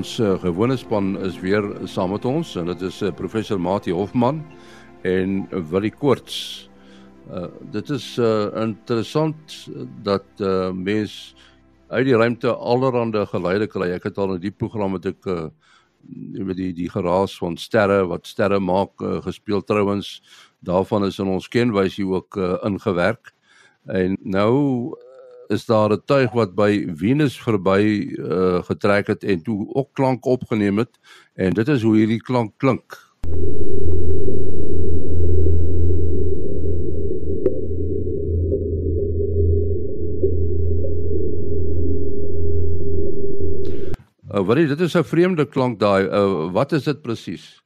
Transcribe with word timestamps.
Ons 0.00 0.14
uh, 0.16 0.38
gewone 0.40 0.78
span 0.80 1.10
is 1.26 1.34
weer 1.42 1.66
saam 1.84 2.14
met 2.14 2.24
ons 2.24 2.54
en 2.56 2.70
dit 2.70 2.82
is 2.86 3.00
uh, 3.04 3.10
professor 3.12 3.58
Mati 3.60 3.92
Hofman 3.92 4.38
en 5.04 5.42
Willie 5.68 5.90
Koorts. 5.92 6.38
Uh, 7.28 7.50
dit 7.74 7.90
is 7.92 8.06
uh, 8.16 8.46
interessant 8.62 9.56
dat 10.06 10.40
uh, 10.40 10.70
mens 10.72 11.34
uit 11.90 12.06
die 12.08 12.16
ruimte 12.16 12.54
allerhande 12.54 13.26
geleide 13.28 13.68
kry. 13.68 13.90
Ek 13.98 14.08
het 14.08 14.16
al 14.16 14.38
in 14.38 14.40
die 14.46 14.54
program 14.54 14.96
met 14.96 15.10
ek 15.10 15.28
uh, 15.28 15.50
met 16.48 16.56
die 16.56 16.70
die 16.80 16.88
geraas 16.88 17.36
van 17.42 17.60
sterre 17.60 18.06
wat 18.08 18.30
sterre 18.30 18.56
maak 18.56 19.04
uh, 19.04 19.18
gespeel 19.26 19.60
trouens 19.68 20.14
daarvan 20.64 21.04
is 21.10 21.20
in 21.20 21.28
ons 21.28 21.50
kenwysie 21.52 22.08
ook 22.08 22.40
uh, 22.40 22.54
ingewerk. 22.70 23.34
En 23.84 24.16
nou 24.24 24.96
is 25.50 25.66
daar 25.66 25.90
'n 25.92 26.02
tuig 26.04 26.30
wat 26.32 26.54
by 26.54 26.86
Venus 26.94 27.34
verby 27.42 27.82
uh, 28.18 28.62
getrek 28.62 29.06
het 29.06 29.24
en 29.24 29.42
toe 29.42 29.66
ook 29.74 29.88
klank 29.92 30.24
opgeneem 30.24 30.78
het 30.78 30.98
en 31.34 31.52
dit 31.52 31.68
is 31.68 31.82
hoe 31.82 31.96
hierdie 31.96 32.22
klank 32.22 32.52
klink. 32.56 32.98
Uh, 44.30 44.46
wat 44.46 44.56
is 44.56 44.68
dit 44.68 44.80
is 44.80 44.94
'n 44.94 45.04
vreemde 45.04 45.44
klank 45.46 45.80
daai. 45.80 46.04
Uh, 46.06 46.52
wat 46.52 46.72
is 46.72 46.84
dit 46.84 47.02
presies? 47.02 47.62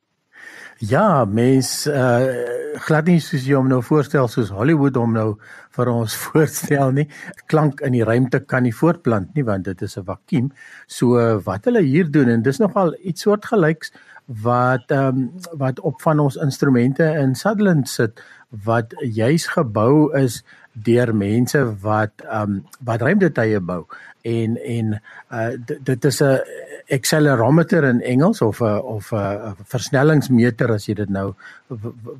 Ja, 0.82 1.24
mens 1.24 1.86
uh 1.86 2.52
glad 2.84 3.06
nie 3.06 3.20
soos 3.22 3.44
jy 3.46 3.54
hom 3.54 3.68
nou 3.70 3.78
voorstel 3.86 4.26
soos 4.26 4.48
Hollywood 4.50 4.96
hom 4.98 5.12
nou 5.14 5.36
vir 5.76 5.90
ons 5.92 6.16
voorstel 6.24 6.90
nie. 6.96 7.04
Klank 7.46 7.78
in 7.86 7.94
die 7.94 8.02
ruimte 8.02 8.40
kan 8.42 8.66
nie 8.66 8.74
voortplant 8.74 9.36
nie 9.38 9.44
want 9.46 9.64
dit 9.64 9.82
is 9.82 9.96
'n 9.96 10.04
vakuum. 10.04 10.50
So 10.88 11.38
wat 11.46 11.64
hulle 11.70 11.82
hier 11.82 12.10
doen 12.10 12.28
en 12.28 12.42
dis 12.42 12.58
nogal 12.58 12.96
iets 13.02 13.22
soortgelyks 13.22 13.92
wat 14.26 14.90
ehm 14.90 15.06
um, 15.06 15.30
wat 15.52 15.80
op 15.80 16.02
van 16.02 16.18
ons 16.18 16.36
instrumente 16.36 17.04
in 17.04 17.34
Sutherland 17.34 17.88
sit 17.88 18.20
wat 18.64 18.94
juis 19.00 19.46
gebou 19.46 20.10
is 20.16 20.42
deur 20.72 21.14
mense 21.14 21.60
wat 21.82 22.12
ehm 22.26 22.42
um, 22.42 22.64
wat 22.80 23.02
ruimtetuie 23.02 23.60
bou 23.60 23.86
en 24.24 24.56
en 24.64 25.00
uh 25.30 25.52
dit 25.82 26.04
is 26.04 26.20
'n 26.22 26.40
accelerometer 26.88 27.84
in 27.84 28.00
Engels 28.00 28.40
of 28.40 28.60
'n 28.60 28.80
of 28.80 29.12
'n 29.12 29.56
versnellingsmeter 29.64 30.72
as 30.72 30.86
jy 30.86 30.94
dit 30.94 31.08
nou 31.08 31.34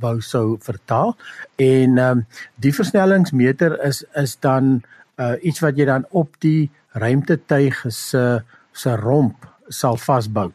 wou 0.01 0.21
sou 0.21 0.57
vertaal. 0.61 1.17
En 1.57 1.99
um, 1.99 2.27
die 2.55 2.75
versnellingsmeter 2.75 3.85
is 3.85 4.05
is 4.15 4.37
dan 4.41 4.83
uh 5.17 5.35
iets 5.43 5.61
wat 5.61 5.77
jy 5.77 5.85
dan 5.85 6.07
op 6.11 6.37
die 6.39 6.71
ruimtetuig 6.93 7.85
se 7.89 8.43
se 8.73 8.97
romp 8.97 9.47
sal 9.69 9.97
vasbou. 9.97 10.53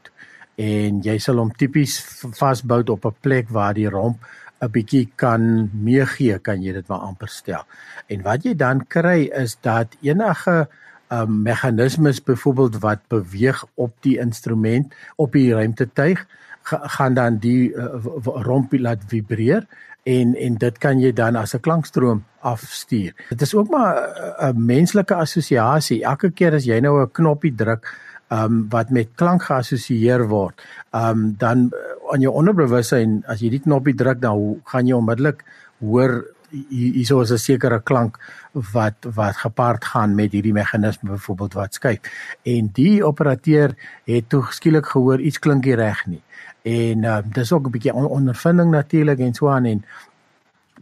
En 0.55 1.02
jy 1.02 1.17
sal 1.17 1.38
hom 1.38 1.52
tipies 1.52 2.00
vasbou 2.38 2.83
op 2.83 3.05
'n 3.05 3.16
plek 3.22 3.50
waar 3.50 3.73
die 3.73 3.89
romp 3.89 4.17
'n 4.61 4.72
bietjie 4.72 5.08
kan 5.16 5.70
meegee, 5.73 6.39
kan 6.39 6.61
jy 6.61 6.73
dit 6.73 6.88
maar 6.88 7.00
amper 7.00 7.27
stel. 7.27 7.64
En 8.08 8.22
wat 8.22 8.44
jy 8.44 8.55
dan 8.55 8.88
kry 8.88 9.30
is 9.31 9.58
dat 9.61 9.95
enige 10.02 10.67
um, 11.11 11.41
meganismes 11.41 12.23
byvoorbeeld 12.23 12.79
wat 12.79 12.99
beweeg 13.07 13.65
op 13.73 13.93
die 14.05 14.17
instrument 14.19 14.93
op 15.15 15.31
die 15.31 15.53
ruimtetuig 15.53 16.25
gaan 16.63 17.13
dan 17.13 17.38
die 17.41 17.73
uh, 17.73 17.85
rompie 18.23 18.81
laat 18.81 19.03
vibreer 19.07 19.65
en 20.03 20.35
en 20.35 20.57
dit 20.57 20.77
kan 20.77 20.99
jy 21.02 21.11
dan 21.13 21.35
as 21.35 21.53
'n 21.55 21.59
klankstroom 21.59 22.23
afstuur. 22.39 23.13
Dit 23.30 23.41
is 23.41 23.55
ook 23.55 23.69
maar 23.69 23.95
'n 24.39 24.65
menslike 24.65 25.15
assosiasie. 25.15 26.03
Elke 26.03 26.31
keer 26.31 26.53
as 26.53 26.65
jy 26.65 26.80
nou 26.80 27.02
'n 27.02 27.11
knoppie 27.11 27.55
druk 27.55 27.87
um 28.30 28.69
wat 28.69 28.89
met 28.89 29.08
klank 29.15 29.43
geassosieer 29.43 30.27
word, 30.27 30.61
um 30.93 31.36
dan 31.37 31.71
aan 32.11 32.21
jou 32.21 32.33
onderbewussyn 32.33 33.23
as 33.27 33.39
jy 33.39 33.49
die 33.49 33.59
knoppie 33.59 33.95
druk 33.95 34.21
dan 34.21 34.61
gaan 34.65 34.87
jy 34.87 34.93
onmiddellik 34.93 35.43
hoor 35.80 36.25
hierso 36.70 37.21
is 37.21 37.32
'n 37.32 37.37
sekere 37.37 37.82
klank 37.83 38.20
wat 38.52 38.95
wat 39.15 39.37
gepaard 39.37 39.86
gaan 39.86 40.15
met 40.15 40.32
hierdie 40.32 40.54
meganisme 40.54 41.10
byvoorbeeld 41.10 41.54
wat 41.54 41.73
skuif. 41.73 41.99
En 42.43 42.70
die 42.73 43.04
operateur 43.05 43.76
het 44.04 44.30
toe 44.30 44.45
skielik 44.49 44.86
gehoor 44.86 45.20
iets 45.20 45.39
klink 45.39 45.65
nie 45.65 45.76
reg 45.76 46.05
nie. 46.05 46.21
En 46.61 47.04
uh, 47.04 47.17
dis 47.23 47.52
ook 47.52 47.67
'n 47.67 47.71
bietjie 47.71 47.93
on 47.93 48.05
ondervinding 48.05 48.71
natuurlik 48.71 49.20
en 49.20 49.33
so 49.33 49.49
aan 49.49 49.65
en 49.65 49.86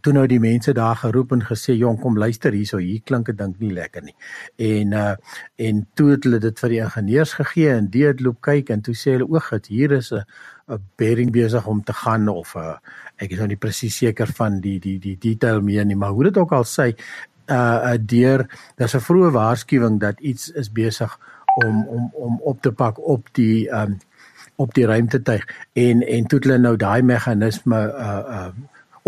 toe 0.00 0.12
nou 0.12 0.26
die 0.30 0.40
mense 0.40 0.72
daar 0.72 0.96
geroep 0.96 1.32
en 1.32 1.42
gesê 1.42 1.74
jong 1.78 1.98
kom 2.00 2.18
luister 2.18 2.52
hierso 2.52 2.78
hier 2.82 3.00
klink 3.04 3.26
dit 3.26 3.38
dink 3.38 3.58
nie 3.60 3.72
lekker 3.72 4.02
nie. 4.02 4.14
En 4.56 4.92
uh 4.92 5.14
en 5.68 5.86
toe 5.94 6.10
het 6.10 6.24
hulle 6.24 6.38
dit 6.38 6.60
vir 6.60 6.74
die 6.74 6.82
ingenieurs 6.84 7.32
gegee 7.40 7.72
en 7.74 7.88
die 7.90 8.04
het 8.06 8.20
loop 8.20 8.40
kyk 8.40 8.70
en 8.70 8.82
toe 8.82 8.94
sê 8.94 9.16
hulle 9.16 9.28
oog 9.28 9.50
dit 9.56 9.66
hier 9.66 9.92
is 9.92 10.12
'n 10.12 10.24
'n 10.68 10.82
bearing 10.96 11.30
besig 11.32 11.66
om 11.66 11.82
te 11.84 11.92
gaan 11.92 12.28
of 12.28 12.54
'n 12.54 12.58
uh, 12.58 12.76
ek 13.16 13.32
is 13.32 13.38
nou 13.38 13.48
nie 13.48 13.56
presies 13.56 13.96
seker 13.96 14.26
van 14.26 14.60
die 14.60 14.78
die 14.78 14.98
die 14.98 15.16
detail 15.18 15.60
meer 15.60 15.84
nie 15.84 15.96
maar 15.96 16.10
hoe 16.10 16.24
dit 16.24 16.36
ook 16.36 16.52
al 16.52 16.64
sê 16.64 16.94
uh 17.50 17.96
deur 18.00 18.46
daar's 18.76 18.94
'n 18.94 19.06
vroeë 19.08 19.30
waarskuwing 19.32 20.00
dat 20.00 20.20
iets 20.20 20.50
is 20.50 20.72
besig 20.72 21.18
om 21.64 21.86
om 21.86 22.10
om 22.14 22.40
op 22.40 22.62
te 22.62 22.72
pak 22.72 22.98
op 23.00 23.28
die 23.32 23.68
um 23.70 23.98
op 24.56 24.74
die 24.74 24.86
ruimtetuig 24.86 25.44
en 25.72 26.02
en 26.02 26.26
toe 26.26 26.38
hulle 26.42 26.58
nou 26.58 26.76
daai 26.76 27.02
meganisme 27.02 27.78
uh 28.06 28.24
uh 28.38 28.50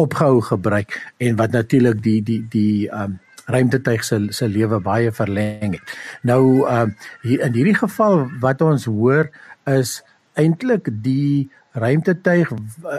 opgehou 0.00 0.40
gebruik 0.50 0.96
en 1.18 1.36
wat 1.40 1.56
natuurlik 1.56 2.02
die 2.04 2.20
die 2.22 2.40
die 2.52 2.88
um 2.92 3.18
ruimtetuig 3.50 4.04
se 4.06 4.18
se 4.30 4.48
lewe 4.48 4.78
baie 4.80 5.12
verleng 5.12 5.74
het. 5.78 5.94
Nou 6.22 6.66
um 6.68 6.94
hier 7.22 7.46
in 7.46 7.56
hierdie 7.56 7.78
geval 7.78 8.28
wat 8.42 8.62
ons 8.62 8.86
hoor 8.90 9.30
is 9.66 10.00
eintlik 10.38 10.88
die 11.04 11.50
ruimtetuig 11.72 12.50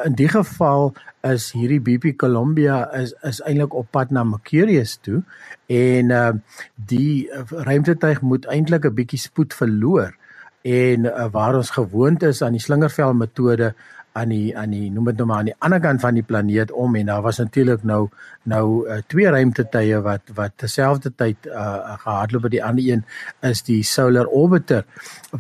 in 0.06 0.16
die 0.16 0.29
geval 0.31 0.94
is 1.28 1.50
hierdie 1.56 1.81
BP 1.84 2.16
Columbia 2.19 2.84
is 2.95 3.13
is 3.28 3.41
eintlik 3.44 3.75
op 3.75 3.91
pad 3.91 4.11
na 4.11 4.23
Mercurius 4.23 4.97
toe 5.03 5.22
en 5.67 6.16
uh 6.16 6.31
die 6.75 7.28
ruimtetuig 7.51 8.22
moet 8.22 8.47
eintlik 8.47 8.85
'n 8.85 8.95
bietjie 8.95 9.19
spoed 9.19 9.53
verloor 9.53 10.16
en 10.61 11.06
uh, 11.09 11.25
waar 11.31 11.56
ons 11.57 11.73
gewoond 11.73 12.23
is 12.23 12.41
aan 12.41 12.53
die 12.57 12.61
slingervel 12.61 13.13
metode 13.13 13.73
aan 14.13 14.29
die 14.33 14.51
aan 14.57 14.73
die 14.75 14.89
noem 14.91 15.05
dit 15.11 15.19
nou 15.22 15.27
maar 15.29 15.44
aan 15.44 15.51
die 15.51 15.57
ander 15.59 15.79
kant 15.79 16.01
van 16.03 16.17
die 16.17 16.25
planeet 16.27 16.72
om 16.72 16.95
en 16.95 17.11
daar 17.11 17.22
was 17.22 17.39
natuurlik 17.39 17.83
nou 17.88 18.01
nou 18.44 18.66
uh, 18.88 18.99
twee 19.07 19.29
ruimtetuie 19.31 19.99
wat 20.03 20.33
wat 20.35 20.55
terselfdertyd 20.55 21.47
uh, 21.47 21.97
gehardloop. 22.03 22.47
By 22.47 22.53
die 22.57 22.63
ander 22.63 22.88
een 22.88 23.05
is 23.47 23.63
die 23.67 23.81
Solar 23.83 24.27
Orbiter 24.27 24.85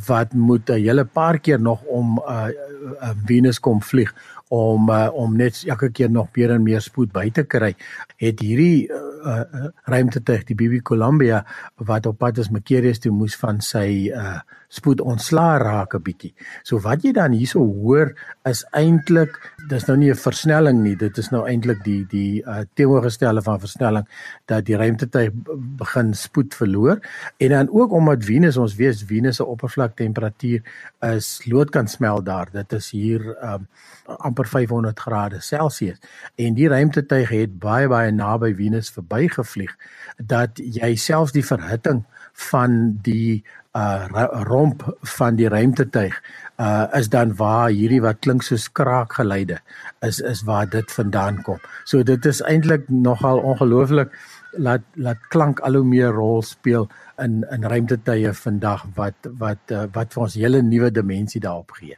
wat 0.07 0.33
moet 0.33 0.69
'n 0.69 0.83
hele 0.83 1.05
paar 1.05 1.39
keer 1.39 1.59
nog 1.59 1.83
om 1.83 2.19
uh, 2.19 2.47
uh, 2.47 3.11
Venus 3.25 3.59
kom 3.59 3.81
vlieg 3.81 4.13
om 4.51 4.89
uh, 4.91 5.07
om 5.15 5.35
net 5.39 5.63
elke 5.67 5.91
keer 5.95 6.11
nog 6.11 6.27
meer 6.35 6.51
en 6.51 6.63
meer 6.63 6.83
spoed 6.83 7.11
by 7.15 7.29
te 7.31 7.45
kry 7.47 7.71
het 8.19 8.41
hierdie 8.43 8.87
uh, 8.91 8.99
uh, 9.23 9.67
ruimtetuig 9.87 10.43
die 10.49 10.57
BB 10.59 10.81
Columbia 10.83 11.43
wat 11.87 12.09
op 12.09 12.19
pad 12.19 12.41
is 12.43 12.51
Mercurius 12.51 12.99
toe 12.99 13.13
moes 13.15 13.37
van 13.39 13.61
sy 13.63 14.11
uh, 14.11 14.41
spoed 14.71 15.01
ontslaa 15.03 15.57
raak 15.59 15.95
'n 15.95 16.03
bietjie. 16.03 16.33
So 16.63 16.79
wat 16.79 17.03
jy 17.03 17.11
dan 17.11 17.31
hierso 17.35 17.59
hoor 17.59 18.13
is 18.47 18.63
eintlik 18.71 19.35
dis 19.71 19.87
nou 19.87 19.95
nie 19.97 20.11
'n 20.11 20.19
versnelling 20.19 20.81
nie, 20.83 20.95
dit 20.95 21.17
is 21.17 21.29
nou 21.31 21.45
eintlik 21.47 21.83
die 21.83 22.05
die 22.11 22.43
uh, 22.43 22.61
teenoorgestelde 22.75 23.41
van 23.41 23.59
versnelling 23.59 24.07
dat 24.45 24.65
die 24.65 24.75
ruimtetuig 24.75 25.31
begin 25.79 26.13
spoed 26.13 26.55
verloor 26.55 26.99
en 27.37 27.49
dan 27.49 27.69
ook 27.71 27.91
omdat 27.91 28.25
Venus 28.25 28.57
ons 28.57 28.75
weet 28.75 29.03
Venus 29.07 29.35
se 29.35 29.45
oppervlaktemperatuur 29.45 30.61
is 30.99 31.41
loodkant 31.45 31.89
smel 31.89 32.23
daar. 32.23 32.49
Dit 32.51 32.73
is 32.73 32.91
hier 32.91 33.21
um, 33.43 33.67
amper 34.05 34.47
500 34.47 34.99
grade 34.99 35.39
Celsius 35.39 35.97
en 36.35 36.53
die 36.53 36.67
ruimtetuig 36.67 37.29
het 37.29 37.59
baie 37.59 37.87
baie 37.87 38.11
naby 38.11 38.53
Venus 38.55 38.91
verbygevlieg 38.91 39.75
dat 40.17 40.57
jy 40.57 40.95
selfs 40.95 41.31
die 41.31 41.45
verhitting 41.45 42.03
van 42.33 42.97
die 43.01 43.43
uh 43.77 44.27
romp 44.47 44.83
van 45.17 45.35
die 45.35 45.47
ruimtetuig 45.47 46.15
uh 46.59 46.87
is 46.97 47.09
dan 47.09 47.35
waar 47.35 47.69
hierdie 47.69 48.01
wat 48.03 48.19
klink 48.19 48.43
soos 48.43 48.67
kraakgeluide 48.71 49.61
is 50.01 50.19
is 50.19 50.43
waar 50.43 50.69
dit 50.69 50.91
vandaan 50.91 51.41
kom. 51.41 51.59
So 51.85 52.03
dit 52.03 52.25
is 52.25 52.41
eintlik 52.41 52.89
nogal 52.89 53.39
ongelooflik 53.39 54.11
laat 54.51 54.83
laat 54.95 55.27
klank 55.29 55.59
al 55.59 55.79
hoe 55.79 55.87
meer 55.87 56.11
rol 56.11 56.41
speel 56.41 56.89
in 57.17 57.45
in 57.51 57.63
ruimtetuie 57.63 58.33
vandag 58.33 58.85
wat 58.95 59.31
wat 59.39 59.71
uh, 59.71 59.87
wat 59.93 60.13
vir 60.13 60.23
ons 60.23 60.35
hele 60.35 60.61
nuwe 60.61 60.91
dimensie 60.91 61.41
daarop 61.41 61.71
gee. 61.79 61.95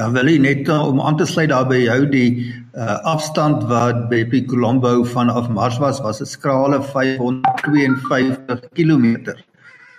Ja, 0.00 0.06
wil 0.08 0.28
jy 0.32 0.38
net 0.40 0.68
uh, 0.72 0.80
om 0.88 1.00
aan 1.04 1.18
te 1.20 1.26
sluit 1.28 1.50
daar 1.52 1.66
by 1.68 1.82
jou 1.82 2.06
die 2.08 2.30
uh, 2.72 2.96
afstand 3.04 3.66
wat 3.68 4.06
BP 4.08 4.46
Colombo 4.48 5.04
vanaf 5.04 5.50
Mars 5.52 5.76
was 5.82 6.00
was 6.00 6.20
'n 6.24 6.26
skrale 6.26 6.80
552 6.82 8.68
km. 8.72 9.36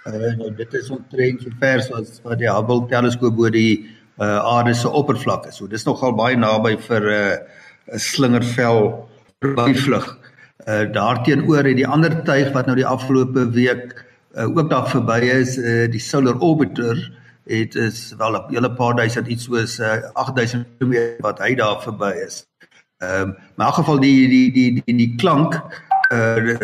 Uh, 0.09 0.31
nou 0.39 0.49
dit 0.57 0.73
is 0.73 0.89
omtrent 0.89 1.43
so 1.43 1.53
ver 1.61 1.81
soos 1.85 2.15
wat 2.25 2.39
die 2.41 2.49
Hubble 2.49 2.87
teleskoop 2.89 3.35
bo 3.37 3.49
die 3.53 3.83
uh, 4.17 4.39
aarde 4.39 4.73
se 4.73 4.89
oppervlak 4.89 5.45
is. 5.51 5.59
So 5.59 5.69
dis 5.69 5.85
nogal 5.85 6.15
baie 6.17 6.37
naby 6.37 6.75
vir 6.87 7.05
'n 7.05 7.37
uh, 7.93 7.99
slingervel 8.01 9.09
verbyvlug. 9.41 10.07
Uh, 10.67 10.85
Daarteenoor 10.93 11.69
het 11.69 11.77
die 11.77 11.87
ander 11.87 12.23
tuig 12.25 12.51
wat 12.53 12.65
nou 12.65 12.75
die 12.75 12.85
afgelope 12.85 13.45
week 13.53 13.93
uh, 14.35 14.45
ook 14.49 14.69
daar 14.69 14.89
verby 14.89 15.21
is, 15.37 15.57
uh, 15.57 15.85
die 15.91 16.01
Solar 16.01 16.37
Orbiter 16.39 16.97
het 17.45 17.75
is 17.75 18.13
wel 18.17 18.37
'n 18.37 18.53
hele 18.53 18.71
paar 18.73 18.95
duisend 18.95 19.27
iets 19.27 19.43
soos 19.43 19.79
uh, 19.79 20.01
8000 20.13 20.65
km 20.79 21.21
wat 21.21 21.39
hy 21.39 21.55
daar 21.55 21.81
verby 21.81 22.13
is. 22.25 22.45
Ehm 23.01 23.21
um, 23.21 23.37
maar 23.55 23.67
in 23.67 23.73
geval 23.73 23.99
die 23.99 24.27
die 24.27 24.51
die 24.51 24.81
die 24.85 24.95
die 24.95 25.15
klank 25.15 25.61
uh 26.11 26.55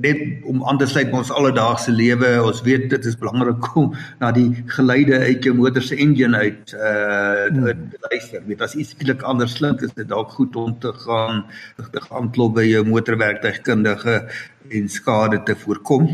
net 0.00 0.44
om 0.48 0.64
aan 0.64 0.78
te 0.78 0.86
sluit 0.86 1.10
met 1.10 1.20
ons 1.20 1.32
alledaagse 1.32 1.92
lewe. 1.92 2.30
Ons 2.42 2.62
weet 2.66 2.88
dit 2.90 3.08
is 3.10 3.18
belangrik 3.20 3.68
om 3.80 3.92
na 4.20 4.30
die 4.32 4.50
geluide 4.76 5.18
uit 5.18 5.44
jou 5.44 5.54
motor 5.56 5.82
se 5.82 5.96
engine 5.96 6.36
uit 6.36 6.74
uh 6.76 7.48
hmm. 7.48 7.90
luister. 8.08 8.42
Weet 8.46 8.64
as 8.64 8.74
iets 8.74 8.94
skielik 8.96 9.22
anders 9.22 9.58
klink, 9.58 9.82
is 9.82 9.94
dit 9.94 10.08
dalk 10.08 10.32
goed 10.38 10.56
om 10.56 10.78
te 10.78 10.92
gaan 11.04 11.44
te 11.92 12.04
gaan 12.08 12.30
klop 12.32 12.56
by 12.60 12.66
jou 12.68 12.84
motorwerktuigkundige 12.88 14.22
en 14.70 14.88
skade 14.88 15.42
te 15.44 15.56
voorkom. 15.64 16.08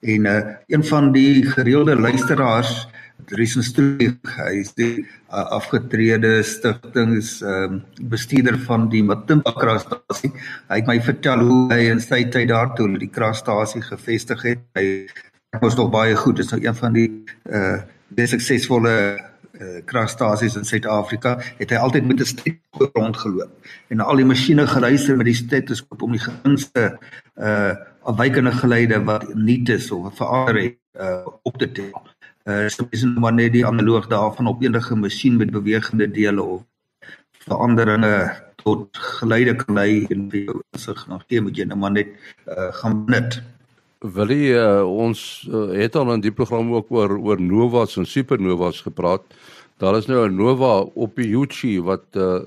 En 0.00 0.30
uh 0.30 0.40
een 0.66 0.84
van 0.84 1.12
die 1.12 1.44
gereelde 1.46 1.96
luisteraars 1.96 2.88
Dries 3.30 3.52
Stroeg, 3.62 4.32
hy 4.40 4.54
is 4.58 4.72
die 4.74 5.04
uh, 5.04 5.44
afgetrede 5.54 6.40
stigtings 6.42 7.36
um, 7.46 7.76
bestuurder 8.10 8.58
van 8.66 8.88
die 8.90 9.04
Matimba 9.06 9.52
kragstasie. 9.54 10.32
Hy 10.66 10.80
het 10.80 10.90
my 10.90 10.96
vertel 11.06 11.44
hoe 11.46 11.60
hy 11.70 11.84
in 11.92 12.02
sy 12.02 12.24
tyd 12.34 12.50
daartoe 12.50 12.88
die 12.98 13.10
kragstasie 13.14 13.84
gevestig 13.86 14.42
het. 14.48 14.66
Hy 14.74 15.62
was 15.62 15.78
nog 15.78 15.92
baie 15.94 16.18
goed. 16.18 16.40
Dit 16.40 16.48
is 16.48 16.54
nou 16.56 16.62
een 16.64 16.78
van 16.82 16.98
die 16.98 17.08
uh 17.46 17.78
die 18.18 18.26
suksesvolle 18.26 18.92
uh, 19.14 19.76
kragstasies 19.86 20.56
in 20.58 20.66
Suid-Afrika. 20.66 21.36
Het 21.60 21.70
hy 21.70 21.78
altyd 21.78 22.08
met 22.10 22.18
'n 22.18 22.26
stetoskoop 22.26 22.96
rondgeloop 22.98 23.70
en 23.94 24.00
al 24.02 24.18
die 24.18 24.26
masjiene 24.26 24.66
geluister 24.66 25.14
met 25.16 25.30
die 25.30 25.38
stetoskoop 25.38 26.02
om 26.02 26.18
die 26.18 26.24
geringste 26.26 26.96
uh 27.38 27.76
afwykende 28.10 28.50
geluide 28.50 29.04
wat 29.04 29.28
nie 29.34 29.60
is 29.70 29.90
of 29.94 30.16
verander 30.16 30.58
het 30.58 30.78
uh 30.98 31.30
op 31.46 31.58
te 31.62 31.70
tel. 31.70 31.94
Uh 32.50 32.68
so 32.74 32.86
is 32.90 33.04
nou 33.06 33.22
maar 33.24 33.36
net 33.36 33.52
die 33.52 33.66
analoog 33.66 34.08
daarvan 34.10 34.50
op 34.50 34.62
enige 34.62 34.96
masjien 34.96 35.36
met 35.36 35.50
bewegende 35.54 36.10
dele 36.10 36.42
of 36.42 36.62
veranderinge 37.46 38.14
tot 38.62 38.98
geluide 39.20 39.54
kan 39.62 39.74
lei 39.74 40.06
en 40.14 40.28
vir 40.32 40.44
jou 40.48 40.56
insig 40.72 41.06
nog 41.12 41.24
gee 41.28 41.40
moet 41.46 41.56
jy 41.60 41.66
nou 41.70 41.78
maar 41.84 41.94
net 41.98 42.12
uh 42.46 42.70
gaan 42.82 43.04
net 43.06 43.40
Wil 44.00 44.30
jy 44.32 44.54
uh, 44.56 44.80
ons 44.88 45.22
uh, 45.44 45.66
het 45.76 45.96
al 46.00 46.14
in 46.14 46.22
die 46.24 46.32
program 46.32 46.70
ook 46.72 46.88
oor 46.96 47.18
oor 47.20 47.40
novas 47.40 47.98
en 48.00 48.06
supernovas 48.08 48.80
gepraat. 48.80 49.26
Daar 49.76 49.98
is 49.98 50.08
nou 50.08 50.24
'n 50.24 50.36
nova 50.36 50.88
op 50.94 51.16
die 51.16 51.28
Yuchi 51.28 51.80
wat 51.84 52.06
uh 52.16 52.40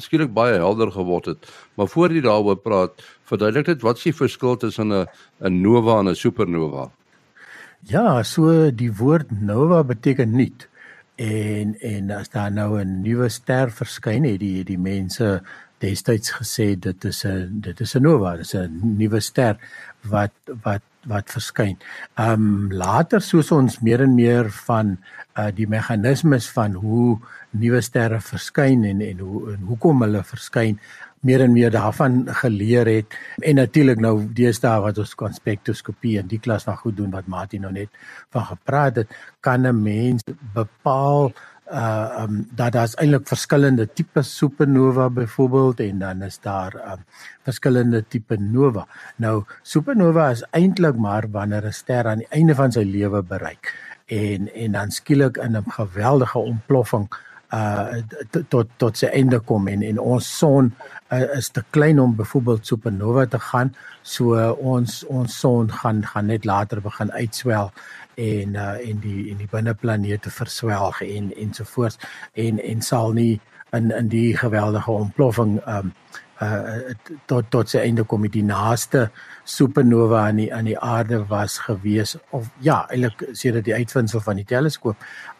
skielik 0.00 0.32
baie 0.32 0.54
helder 0.54 0.90
geword 0.92 1.26
het. 1.26 1.44
Maar 1.74 1.88
voor 1.88 2.12
jy 2.12 2.20
daaroor 2.20 2.56
praat, 2.56 3.02
verduidelik 3.24 3.66
dit 3.66 3.82
wat 3.82 4.00
die 4.02 4.14
verskil 4.14 4.56
tussen 4.56 4.92
'n 4.92 5.06
'n 5.40 5.60
nova 5.60 5.98
en 5.98 6.08
'n 6.08 6.14
supernova? 6.14 6.90
Ja, 7.86 8.22
so 8.26 8.70
die 8.74 8.90
woord 8.90 9.30
nova 9.30 9.84
beteken 9.86 10.34
nuut. 10.34 10.66
En 11.18 11.76
en 11.80 12.10
as 12.10 12.28
daar 12.28 12.50
nou 12.52 12.80
'n 12.80 13.02
nuwe 13.02 13.28
ster 13.28 13.70
verskyn 13.70 14.24
het, 14.24 14.40
die 14.40 14.64
die 14.64 14.78
mense 14.78 15.42
destyds 15.78 16.30
gesê 16.30 16.78
dit 16.78 17.04
is 17.04 17.24
'n 17.24 17.60
dit 17.60 17.80
is 17.80 17.94
'n 17.94 18.02
nova, 18.02 18.36
dit 18.36 18.46
is 18.46 18.54
'n 18.54 18.96
nuwe 18.98 19.20
ster 19.20 19.56
wat 20.02 20.32
wat 20.62 20.82
wat 21.06 21.30
verskyn. 21.30 21.76
Ehm 22.16 22.32
um, 22.32 22.72
later 22.72 23.20
soos 23.20 23.50
ons 23.50 23.80
meer 23.80 24.00
en 24.00 24.14
meer 24.14 24.50
van 24.50 24.98
uh 25.36 25.50
die 25.54 25.68
meganismes 25.68 26.50
van 26.50 26.72
hoe 26.72 27.18
nuwe 27.50 27.80
sterre 27.80 28.20
verskyn 28.20 28.84
en 28.84 29.00
en 29.00 29.18
hoe 29.18 29.52
en 29.52 29.60
hoekom 29.60 30.02
hulle 30.02 30.24
verskyn 30.24 30.78
meer 31.20 31.40
en 31.40 31.52
meer 31.52 31.70
daarvan 31.70 32.24
geleer 32.40 32.86
het 32.86 33.18
en 33.42 33.54
natuurlik 33.54 34.00
nou 34.00 34.14
deesdae 34.34 34.80
wat 34.80 34.98
ons 34.98 35.14
kan 35.18 35.34
spektroskopie 35.34 36.18
en 36.20 36.30
die 36.30 36.40
klas 36.42 36.66
van 36.68 36.76
goed 36.76 36.96
doen 36.96 37.10
wat 37.10 37.26
Martin 37.26 37.66
nou 37.66 37.72
net 37.72 37.90
van 38.34 38.44
gepraat 38.44 38.96
het 39.02 39.14
kan 39.40 39.66
'n 39.66 39.82
mens 39.82 40.22
bepaal 40.54 41.32
uh 41.72 42.24
um 42.24 42.48
dat 42.56 42.72
daar's 42.72 42.94
eintlik 42.96 43.26
verskillende 43.28 43.86
tipe 43.92 44.22
supernova 44.22 45.10
byvoorbeeld 45.10 45.80
en 45.80 45.98
dan 45.98 46.22
is 46.22 46.40
daar 46.40 46.74
um 46.92 47.04
verskillende 47.42 48.04
tipe 48.08 48.36
nova. 48.40 48.86
Nou 49.16 49.44
supernova 49.62 50.30
is 50.30 50.44
eintlik 50.50 50.96
maar 50.96 51.30
wanneer 51.30 51.66
'n 51.66 51.72
ster 51.72 52.06
aan 52.06 52.18
die 52.18 52.30
einde 52.30 52.54
van 52.54 52.72
sy 52.72 52.82
lewe 52.82 53.22
bereik 53.22 53.74
en 54.06 54.54
en 54.54 54.72
dan 54.72 54.90
skielik 54.90 55.36
in 55.36 55.56
'n 55.56 55.70
geweldige 55.70 56.38
ontploffing 56.38 57.08
uh 57.10 57.27
tot 58.50 58.68
tot 58.76 58.96
sy 59.00 59.08
einde 59.16 59.38
kom 59.40 59.68
en 59.72 59.82
en 59.82 59.98
ons 59.98 60.26
son 60.38 60.66
uh, 61.12 61.24
is 61.38 61.48
te 61.50 61.62
klein 61.72 62.00
om 62.00 62.16
byvoorbeeld 62.16 62.66
supernova 62.66 63.24
te 63.26 63.40
gaan 63.40 63.72
so 64.02 64.36
uh, 64.36 64.50
ons 64.60 65.00
ons 65.08 65.38
son 65.40 65.70
gaan 65.80 66.02
gaan 66.04 66.28
net 66.28 66.44
later 66.44 66.82
begin 66.84 67.12
uitswel 67.12 67.72
en 68.16 68.54
uh, 68.54 68.76
en 68.84 69.00
die 69.00 69.30
en 69.30 69.40
die 69.40 69.48
binneplanete 69.48 70.30
verswelg 70.30 71.00
en 71.06 71.32
ensovoorts 71.36 71.96
en 72.34 72.60
en 72.60 72.82
sal 72.82 73.16
nie 73.16 73.40
in 73.72 73.90
in 73.96 74.08
die 74.08 74.36
geweldige 74.36 74.90
ontploffing 74.90 75.58
um 75.66 75.92
uh 76.42 76.94
tot 77.26 77.50
tot 77.50 77.70
sy 77.70 77.78
einde 77.82 78.04
kom 78.04 78.26
die 78.30 78.44
naaste 78.46 79.08
supernova 79.44 80.26
aan 80.28 80.36
die 80.36 80.52
aan 80.54 80.68
die 80.70 80.78
aarde 80.78 81.24
was 81.28 81.58
gewees 81.58 82.16
of 82.30 82.46
ja 82.62 82.84
eintlik 82.88 83.24
sedert 83.32 83.64
die 83.64 83.74
uitvinding 83.74 84.22
van 84.22 84.36
die 84.36 84.46
teleskoop 84.46 84.96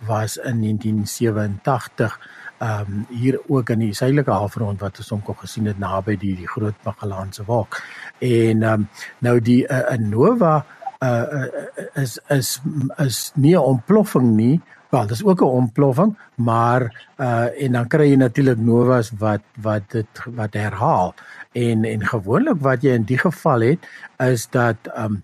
was 0.07 0.37
in 0.37 0.63
1987 0.65 2.19
ehm 2.59 2.81
um, 2.81 3.07
hier 3.09 3.39
ook 3.47 3.71
in 3.71 3.79
die 3.79 3.95
suidelike 3.95 4.31
halfrond 4.31 4.81
wat 4.81 4.99
ons 4.99 5.11
hom 5.15 5.23
gesien 5.43 5.67
het 5.71 5.79
naby 5.79 6.17
die 6.19 6.35
die 6.37 6.49
groot 6.49 6.75
Magellaanse 6.85 7.45
wolk. 7.47 7.79
En 8.19 8.63
ehm 8.63 8.73
um, 8.73 8.89
nou 9.19 9.41
die 9.41 9.63
'n 9.69 10.03
uh, 10.03 10.09
nova 10.11 10.57
uh, 10.57 10.78
is 11.95 12.19
is 12.29 12.61
is 12.99 13.33
nie 13.35 13.55
'n 13.55 13.63
ontploffing 13.63 14.35
nie. 14.37 14.61
Wel, 14.91 15.07
dis 15.07 15.25
ook 15.25 15.41
'n 15.41 15.45
ontploffing, 15.45 16.19
maar 16.35 17.07
uh 17.17 17.63
en 17.65 17.73
dan 17.73 17.87
kry 17.89 18.11
jy 18.11 18.17
natuurlik 18.17 18.59
novas 18.59 19.13
wat 19.19 19.43
wat 19.61 19.83
dit 19.91 20.09
wat 20.35 20.55
herhaal. 20.55 21.15
En 21.53 21.85
en 21.85 22.07
gewoonlik 22.07 22.61
wat 22.61 22.83
jy 22.83 22.91
in 22.91 23.05
die 23.05 23.19
geval 23.19 23.61
het 23.61 23.79
is 24.17 24.49
dat 24.51 24.77
um 24.97 25.23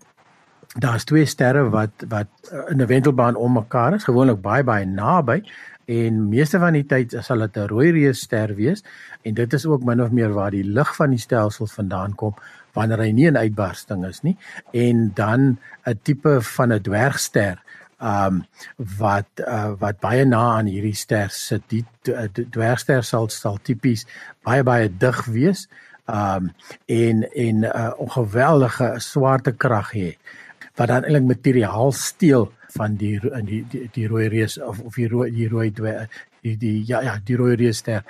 daar's 0.78 1.04
twee 1.04 1.26
sterre 1.26 1.70
wat 1.70 1.90
wat 2.08 2.26
uh, 2.52 2.70
in 2.70 2.82
'n 2.82 2.86
wentelbaan 2.86 3.34
om 3.36 3.52
mekaar 3.52 3.94
is, 3.94 4.04
gewoonlik 4.04 4.40
baie 4.40 4.64
baie 4.64 4.86
naby. 4.86 5.42
En 5.84 6.28
meeste 6.28 6.58
van 6.58 6.72
die 6.72 6.86
tyd 6.86 7.16
sal 7.20 7.38
dit 7.38 7.56
'n 7.56 7.66
rooi 7.66 7.90
reusster 7.90 8.54
wees. 8.54 8.84
En 9.22 9.34
dit 9.34 9.52
is 9.52 9.66
ook 9.66 9.82
min 9.84 10.02
of 10.02 10.10
meer 10.10 10.32
waar 10.32 10.50
die 10.50 10.64
lig 10.64 10.96
van 10.96 11.10
die 11.10 11.18
stelsel 11.18 11.66
vandaan 11.66 12.14
kom 12.14 12.34
wanneer 12.74 12.98
hy 12.98 13.12
nie 13.12 13.30
'n 13.30 13.36
uitbarsting 13.36 14.04
is 14.06 14.22
nie 14.22 14.36
en 14.72 15.12
dan 15.14 15.58
'n 15.86 15.98
tipe 16.02 16.40
van 16.42 16.72
'n 16.72 16.82
dwergster 16.82 17.62
um 18.04 18.44
wat 18.98 19.40
uh, 19.40 19.72
wat 19.78 20.00
baie 20.00 20.24
na 20.24 20.42
aan 20.58 20.66
hierdie 20.66 20.96
ster 20.96 21.30
sit. 21.30 21.62
Die 21.68 21.84
dwergster 22.50 23.02
sal 23.02 23.28
sal 23.32 23.58
tipies 23.62 24.06
baie 24.44 24.62
baie 24.62 24.88
dig 24.88 25.24
wees. 25.24 25.68
Um 26.06 26.52
en 26.86 27.24
en 27.32 27.56
'n 27.60 27.64
uh, 27.64 27.92
ongeweldige 27.96 28.94
swaartekrag 28.98 29.92
hê 29.92 30.10
wat 30.76 30.88
dan 30.88 31.04
eintlik 31.04 31.24
materiaal 31.24 31.92
steel 31.92 32.52
van 32.74 32.96
die 32.98 33.20
in 33.22 33.46
die 33.46 33.64
die, 33.70 33.88
die 33.92 34.06
rooi 34.10 34.28
reus 34.28 34.58
of 34.58 34.80
of 34.80 34.94
die 34.94 35.08
rooi 35.08 35.30
die 35.30 35.48
rooi 35.48 35.70
die, 36.42 36.56
die 36.58 36.82
ja 36.86 37.00
ja 37.02 37.18
die 37.24 37.36
rooi 37.36 37.54
reus 37.56 37.78
ster 37.78 38.02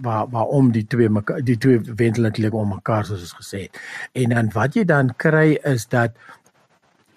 waar 0.00 0.28
waarom 0.28 0.72
die 0.72 0.86
twee 0.86 1.08
mekaar 1.08 1.42
die 1.44 1.58
twee 1.58 1.80
wendel 1.80 2.22
natuurlik 2.22 2.54
om 2.54 2.74
mekaar 2.74 3.04
soos 3.04 3.20
ons 3.20 3.38
gesê 3.38 3.62
het. 3.66 3.80
En 4.12 4.34
dan 4.34 4.50
wat 4.54 4.74
jy 4.74 4.84
dan 4.84 5.14
kry 5.16 5.58
is 5.62 5.88
dat 5.88 6.16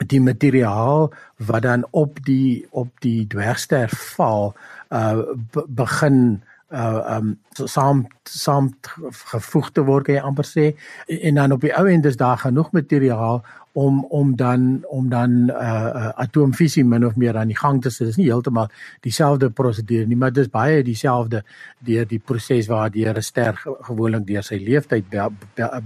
die 0.07 0.21
materiaal 0.21 1.13
wat 1.37 1.61
dan 1.61 1.85
op 1.91 2.19
die 2.25 2.67
op 2.71 2.89
die 2.99 3.27
dwergster 3.27 3.89
val 4.15 4.53
uh 4.89 5.21
begin 5.67 6.43
uh 6.73 7.17
um 7.17 7.39
saam 7.55 8.05
saam 8.23 8.71
gevoeg 9.31 9.71
te 9.71 9.81
word 9.81 10.05
kan 10.05 10.15
jy 10.15 10.21
amper 10.21 10.47
sê 10.47 10.65
en 11.07 11.35
dan 11.35 11.51
op 11.51 11.61
die 11.61 11.73
ou 11.75 11.87
end 11.89 12.05
is 12.05 12.17
daar 12.17 12.37
genoeg 12.37 12.71
materiaal 12.71 13.43
om 13.73 14.05
om 14.09 14.35
dan 14.35 14.83
om 14.87 15.09
dan 15.09 15.31
uh, 15.49 15.55
uh 15.57 16.09
atoomfisie 16.21 16.83
min 16.85 17.05
of 17.05 17.15
meer 17.15 17.37
aan 17.37 17.49
die 17.49 17.57
gang 17.57 17.81
te 17.81 17.89
sit. 17.89 18.05
Dit 18.05 18.13
is 18.13 18.19
nie 18.21 18.27
heeltemal 18.29 18.69
dieselfde 19.01 19.49
prosedure 19.49 20.05
nie, 20.05 20.17
maar 20.17 20.33
dit 20.33 20.45
is 20.45 20.51
baie 20.51 20.83
dieselfde 20.85 21.41
deur 21.79 22.05
die 22.07 22.19
proses 22.19 22.69
waardeur 22.69 23.17
'n 23.17 23.21
ster 23.21 23.57
gewoonlik 23.87 24.27
deur 24.27 24.43
sy 24.43 24.59
lewensyd 24.61 25.09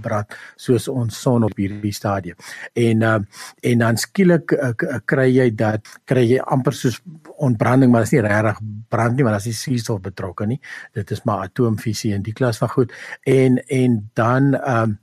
brand 0.02 0.36
soos 0.56 0.88
ons 0.88 1.20
son 1.20 1.44
op 1.44 1.56
hierdie 1.56 1.92
stadium. 1.92 2.36
En 2.74 3.02
uh 3.02 3.18
en 3.62 3.78
dan 3.78 3.96
skielik 3.96 4.52
uh, 4.52 4.72
kry 5.04 5.28
jy 5.32 5.50
dat 5.54 5.88
kry 6.04 6.26
jy 6.28 6.38
amper 6.38 6.72
soos 6.72 7.00
ontbranding, 7.36 7.90
maar 7.92 8.04
dit 8.04 8.12
is 8.12 8.18
nie 8.18 8.28
regtig 8.28 8.60
brand 8.88 9.16
nie, 9.16 9.24
maar 9.24 9.38
dit 9.38 9.46
is 9.46 9.62
suurstof 9.62 10.00
betrokke 10.00 10.46
nie. 10.46 10.60
Dit 10.92 11.10
is 11.10 11.24
maar 11.24 11.48
atoomfisie 11.58 12.14
in 12.14 12.22
die 12.22 12.32
klas 12.32 12.58
van 12.58 12.68
goed. 12.68 12.92
En 13.26 13.58
en 13.66 14.00
dan 14.14 14.54
um 14.54 14.62
uh, 14.62 14.96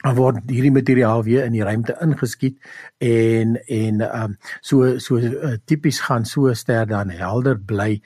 dan 0.00 0.16
word 0.16 0.48
hierdie 0.48 0.72
materiaal 0.72 1.22
weer 1.26 1.44
in 1.44 1.52
die 1.52 1.64
ruimte 1.64 1.96
ingeskiet 2.00 2.56
en 3.04 3.58
en 3.60 4.00
ehm 4.00 4.22
um, 4.22 4.36
so 4.60 4.96
so 4.98 5.18
uh, 5.20 5.58
tipies 5.68 6.00
gaan 6.06 6.24
so 6.24 6.54
ster 6.54 6.86
dan 6.88 7.10
helder 7.12 7.58
bly 7.58 8.00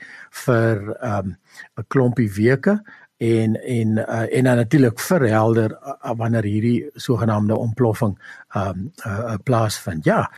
vir 0.45 0.91
ehm 0.99 1.31
um, 1.31 1.37
'n 1.79 1.87
klompie 1.87 2.29
weke 2.35 2.81
en 3.17 3.55
en 3.55 3.97
uh, 3.97 4.27
en 4.27 4.43
dan 4.43 4.55
natuurlik 4.55 4.99
vir 4.99 5.27
helder 5.27 5.71
uh, 5.71 6.11
wanneer 6.17 6.43
hierdie 6.43 6.89
sogenaamde 6.95 7.55
ontploffing 7.55 8.19
ehm 8.55 8.67
um, 8.67 8.91
uh, 9.07 9.37
plaasvind. 9.43 10.03
Ja. 10.05 10.31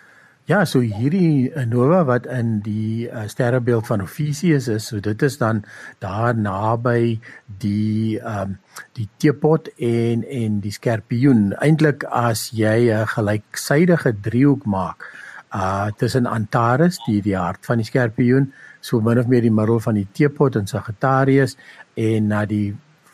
Ja, 0.47 0.61
so 0.63 0.79
hierdie 0.79 1.51
nova 1.67 2.05
wat 2.07 2.27
in 2.31 2.61
die 2.63 3.09
uh, 3.11 3.25
sterrebeeld 3.27 3.89
van 3.89 3.99
Ophiuchus 4.05 4.69
is, 4.71 4.85
so 4.87 5.01
dit 5.03 5.23
is 5.27 5.35
dan 5.41 5.57
daar 5.99 6.37
naby 6.39 7.17
die 7.59 8.15
ehm 8.21 8.53
um, 8.53 8.53
die 8.95 9.09
teepot 9.19 9.67
en 9.83 10.23
en 10.23 10.61
die 10.63 10.71
skorpioen. 10.71 11.49
Eintlik 11.59 12.05
as 12.07 12.45
jy 12.55 12.87
'n 12.95 13.11
gelyksydige 13.11 14.13
driehoek 14.23 14.63
maak 14.63 15.03
uh 15.51 15.91
tussen 15.99 16.25
Antares, 16.25 17.01
die 17.07 17.19
die 17.21 17.35
hart 17.35 17.67
van 17.67 17.83
die 17.83 17.89
skorpioen, 17.91 18.53
so 18.79 19.01
min 19.01 19.19
of 19.19 19.27
meer 19.27 19.43
die 19.43 19.51
middel 19.51 19.83
van 19.83 19.99
die 19.99 20.07
teepot 20.13 20.55
en 20.55 20.67
Sagittarius 20.67 21.57
en 21.95 22.27
na 22.27 22.45
die 22.45 22.71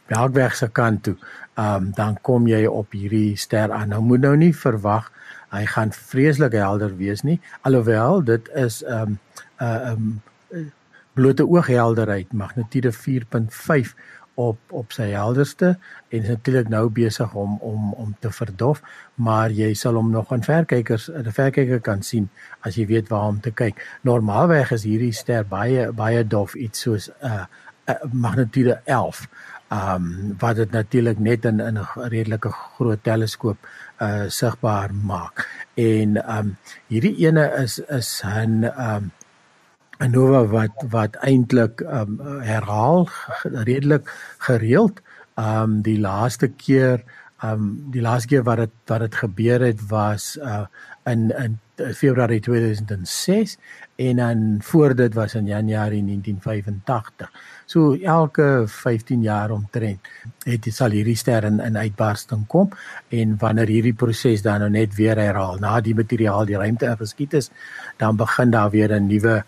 Melkweg 0.07 0.53
se 0.55 0.69
kant 0.69 1.03
toe, 1.03 1.17
ehm 1.57 1.75
um, 1.75 1.91
dan 1.97 2.21
kom 2.21 2.47
jy 2.47 2.65
op 2.67 2.93
hierdie 2.93 3.35
ster 3.37 3.71
aan. 3.71 3.89
Nou 3.89 4.01
moet 4.01 4.21
nou 4.21 4.37
nie 4.37 4.53
verwag 4.53 5.09
hy 5.53 5.65
gaan 5.75 5.93
vreeslik 5.93 6.57
helder 6.57 6.97
wees 6.97 7.23
nie 7.23 7.39
alhoewel 7.61 8.23
dit 8.23 8.49
is 8.65 8.81
'n 8.83 8.91
um, 8.93 9.19
'n 9.59 9.63
uh, 9.63 9.91
um, 9.91 10.21
blote 11.13 11.45
ooghelderheid 11.45 12.33
magnitude 12.33 12.91
4.5 12.91 13.93
op 14.33 14.57
op 14.67 14.91
sy 14.91 15.09
helderste 15.13 15.77
en 16.09 16.25
natuurlik 16.27 16.69
nou 16.69 16.89
besig 16.89 17.33
om 17.33 17.57
om 17.61 17.93
om 17.93 18.15
te 18.19 18.31
verdof 18.31 18.81
maar 19.15 19.51
jy 19.51 19.73
sal 19.73 19.93
hom 19.93 20.09
nog 20.11 20.31
aan 20.33 20.43
verkykers 20.43 21.09
'n 21.09 21.31
verkyker 21.31 21.79
kan 21.79 22.01
sien 22.01 22.29
as 22.59 22.75
jy 22.75 22.85
weet 22.85 23.09
waar 23.09 23.27
om 23.27 23.39
te 23.39 23.51
kyk. 23.51 23.99
Normaalweg 24.01 24.71
is 24.71 24.83
hierdie 24.83 25.13
ster 25.13 25.45
baie 25.45 25.91
baie 25.91 26.27
dof 26.27 26.55
iets 26.55 26.81
soos 26.81 27.09
'n 27.09 27.25
uh, 27.25 27.45
uh, 27.89 27.95
magnitude 28.11 28.81
11 28.85 29.27
ehm 29.73 30.05
um, 30.05 30.35
wat 30.39 30.55
dit 30.55 30.71
natuurlik 30.71 31.19
net 31.19 31.45
in 31.45 31.59
in 31.59 31.77
'n 31.77 32.09
redelike 32.13 32.51
groot 32.51 33.03
teleskoop 33.03 33.57
uh 34.01 34.25
sigbaar 34.27 34.93
maak. 34.93 35.47
En 35.73 36.17
ehm 36.17 36.37
um, 36.37 36.57
hierdie 36.87 37.15
ene 37.25 37.45
is 37.63 37.79
is 37.79 38.21
'n 38.23 38.63
ehm 38.63 38.95
um, 38.95 39.11
'n 39.99 40.11
nova 40.11 40.45
wat 40.45 40.75
wat 40.89 41.15
eintlik 41.15 41.81
ehm 41.81 42.19
um, 42.19 42.41
herhaal 42.41 43.09
redelik 43.69 44.05
gereeld. 44.37 45.01
Ehm 45.35 45.61
um, 45.63 45.81
die 45.81 45.99
laaste 45.99 46.47
keer 46.47 47.03
ehm 47.43 47.53
um, 47.53 47.91
die 47.91 48.01
laaste 48.01 48.27
keer 48.27 48.43
wat 48.43 48.57
dit 48.57 48.73
wat 48.85 48.99
dit 48.99 49.15
gebeur 49.15 49.59
het 49.61 49.81
was 49.89 50.37
uh 50.37 50.65
in 51.03 51.31
in 51.43 51.59
Februarie 51.75 52.39
2006 52.39 53.57
en 53.95 54.15
dan 54.15 54.57
voor 54.61 54.95
dit 54.95 55.13
was 55.13 55.33
in 55.33 55.45
Januarie 55.45 56.03
1985. 56.03 57.31
So 57.65 57.93
elke 57.93 58.63
15 58.65 59.21
jaar 59.21 59.51
omtrent 59.51 59.99
het 60.43 60.63
dit 60.63 60.73
sal 60.73 60.89
hierdie 60.89 61.15
ster 61.15 61.43
in, 61.43 61.59
in 61.59 61.77
uitbarsting 61.77 62.47
kom 62.47 62.73
en 63.09 63.37
wanneer 63.37 63.67
hierdie 63.67 63.93
proses 63.93 64.41
dan 64.41 64.59
nou 64.59 64.69
net 64.69 64.95
weer 64.95 65.17
herhaal 65.17 65.61
na 65.61 65.79
die 65.81 65.95
materiaal 65.95 66.45
die 66.45 66.57
ruimte 66.57 66.89
ingeskiet 66.89 67.33
is, 67.33 67.51
dan 67.97 68.17
begin 68.17 68.51
daar 68.51 68.69
weer 68.69 68.91
'n 68.99 69.07
nuwe 69.07 69.43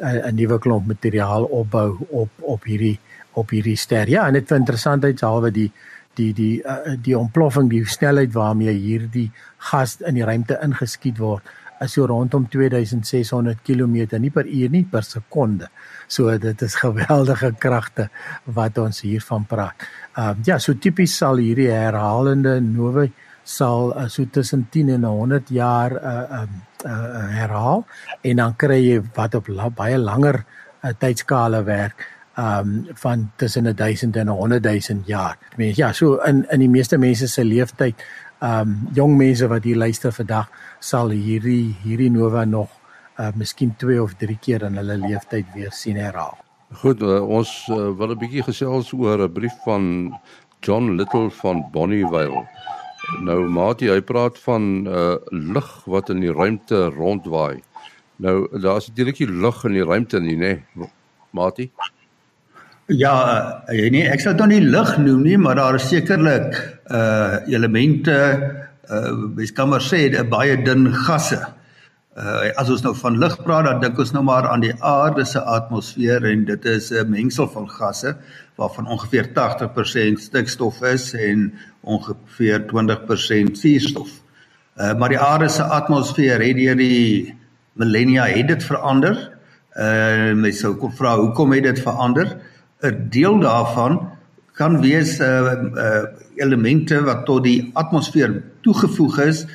'n 0.00 0.34
nuwe 0.34 0.58
klomp 0.58 0.86
materiaal 0.86 1.44
opbou 1.44 1.98
op 2.08 2.30
op 2.40 2.64
hierdie 2.64 2.98
op 3.32 3.50
hierdie 3.50 3.76
ster. 3.76 4.08
Ja, 4.08 4.26
en 4.26 4.32
dit 4.32 4.48
vir 4.48 4.56
interessantheid 4.56 5.22
alwe 5.22 5.50
die 5.50 5.72
die 6.14 6.32
die 6.34 6.62
uh, 6.62 6.94
die 7.02 7.18
ontploffing, 7.18 7.70
die 7.70 7.86
snelheid 7.86 8.32
waarmee 8.32 8.72
hierdie 8.72 9.30
gas 9.58 10.00
in 10.00 10.14
die 10.14 10.24
ruimte 10.24 10.58
ingeskiet 10.62 11.18
word 11.18 11.42
is 11.80 11.92
so 11.92 12.06
rondom 12.06 12.46
2600 12.50 13.62
km 13.64 14.18
nie 14.18 14.30
per 14.30 14.46
uur 14.46 14.70
nie 14.70 14.84
per 14.84 15.04
sekonde. 15.06 15.68
So 16.08 16.36
dit 16.38 16.62
is 16.62 16.74
geweldige 16.74 17.52
kragte 17.58 18.08
wat 18.44 18.78
ons 18.78 19.02
hiervan 19.06 19.46
praat. 19.46 19.88
Ehm 20.16 20.40
uh, 20.40 20.44
ja, 20.44 20.58
so 20.58 20.74
tipies 20.74 21.16
sal 21.16 21.40
hierdie 21.42 21.70
herhalende 21.70 22.58
nowe 22.60 23.08
sal 23.44 23.94
uh, 23.96 24.08
so 24.08 24.24
tussen 24.32 24.66
10 24.70 24.94
en 24.96 25.04
100 25.04 25.50
jaar 25.50 25.92
uh 25.92 26.40
ehm 26.40 26.60
uh, 26.84 26.92
uh, 26.92 27.26
herhaal 27.40 27.84
en 28.22 28.36
dan 28.36 28.54
kry 28.56 28.78
jy 28.82 29.00
wat 29.16 29.34
op 29.34 29.48
la, 29.48 29.70
baie 29.70 29.98
langer 29.98 30.44
uh, 30.84 30.92
tydskale 30.98 31.62
werk 31.64 32.06
ehm 32.38 32.68
um, 32.68 32.86
van 32.94 33.30
tussen 33.36 33.74
1000 33.76 34.16
en 34.16 34.28
100 34.28 34.64
000 34.64 35.02
jaar. 35.06 35.38
Mens 35.56 35.76
ja, 35.76 35.92
so 35.92 36.16
in 36.16 36.46
in 36.50 36.60
die 36.60 36.68
meeste 36.68 36.98
mense 36.98 37.28
se 37.28 37.44
lewenstyd 37.44 37.94
ehm 37.94 38.27
um, 38.40 38.88
jong 38.94 39.16
mense 39.18 39.46
wat 39.48 39.64
hier 39.64 39.76
luister 39.76 40.12
vandag 40.12 40.50
sal 40.80 41.10
hierdie 41.10 41.74
hierdie 41.84 42.10
nova 42.10 42.44
nog 42.44 42.68
uh 43.18 43.32
miskien 43.34 43.74
2 43.76 43.98
of 44.02 44.14
3 44.18 44.38
keer 44.40 44.64
in 44.68 44.78
hulle 44.78 44.96
lewenstyd 45.02 45.46
weer 45.54 45.72
sien 45.74 45.96
herhaal. 45.98 46.38
Goed, 46.82 47.02
uh, 47.02 47.18
ons 47.24 47.50
uh, 47.72 47.90
wil 47.98 48.12
'n 48.14 48.18
bietjie 48.18 48.44
gesels 48.46 48.92
oor 48.92 49.24
'n 49.26 49.32
brief 49.32 49.56
van 49.64 50.14
John 50.60 50.96
Little 50.96 51.30
van 51.30 51.64
Bonnievale. 51.72 52.46
Nou 53.24 53.48
Mati, 53.48 53.88
hy 53.90 54.00
praat 54.00 54.38
van 54.38 54.62
'n 54.62 54.86
uh, 54.86 55.16
lig 55.30 55.70
wat 55.86 56.10
in 56.10 56.20
die 56.20 56.32
ruimte 56.32 56.90
rondwaai. 56.94 57.62
Nou 58.16 58.48
daar's 58.60 58.88
natuurlik 58.88 59.18
nie 59.18 59.28
lig 59.28 59.64
in 59.64 59.72
die 59.72 59.84
ruimte 59.84 60.20
nie, 60.20 60.36
né? 60.36 60.62
Mati? 61.30 61.70
Ja, 61.74 61.97
uh, 63.68 63.90
nee, 63.92 64.06
ek 64.08 64.22
sal 64.22 64.36
dit 64.38 64.48
nie 64.48 64.62
lig 64.64 64.94
noem 65.02 65.20
nie, 65.26 65.36
maar 65.36 65.58
daar 65.58 65.76
is 65.76 65.90
sekerlik 65.90 66.54
uh 66.88 67.36
elemente 67.52 68.16
uh 68.88 69.10
mens 69.36 69.52
kan 69.52 69.68
maar 69.68 69.84
sê 69.84 70.08
'n 70.08 70.30
baie 70.30 70.56
dun 70.64 70.88
gasse. 70.94 71.36
Uh 72.16 72.48
as 72.56 72.70
ons 72.70 72.82
nou 72.82 72.94
van 72.96 73.18
lig 73.20 73.36
praat, 73.44 73.68
dan 73.68 73.80
dink 73.80 73.98
ons 73.98 74.12
nou 74.12 74.24
maar 74.24 74.48
aan 74.48 74.64
die 74.64 74.72
aarde 74.80 75.24
se 75.24 75.40
atmosfeer 75.40 76.24
en 76.24 76.44
dit 76.44 76.64
is 76.64 76.90
'n 76.90 77.10
mengsel 77.10 77.48
van 77.48 77.68
gasse 77.68 78.16
waarvan 78.56 78.88
ongeveer 78.88 79.32
80% 79.34 80.20
stikstof 80.20 80.82
is 80.82 81.12
en 81.12 81.52
ongeveer 81.82 82.66
20% 82.72 83.58
suurstof. 83.58 84.08
Uh 84.80 84.94
maar 84.96 85.08
die 85.08 85.20
aarde 85.20 85.48
se 85.48 85.62
atmosfeer 85.62 86.40
het 86.40 86.56
deur 86.56 86.76
die 86.76 87.36
millennia 87.74 88.24
het 88.24 88.48
dit 88.48 88.64
verander. 88.64 89.30
Uh 89.76 90.32
mens 90.32 90.58
sou 90.58 90.74
kon 90.74 90.92
vra 90.92 91.16
hoekom 91.16 91.52
het 91.52 91.62
dit 91.62 91.80
verander? 91.80 92.38
'n 92.82 93.08
deel 93.10 93.38
daarvan 93.38 94.10
kan 94.52 94.80
wees 94.80 95.18
uh, 95.20 95.52
uh 95.74 96.02
elemente 96.38 97.02
wat 97.02 97.24
tot 97.26 97.42
die 97.44 97.70
atmosfeer 97.74 98.42
toegevoeg 98.62 99.18
is 99.18 99.46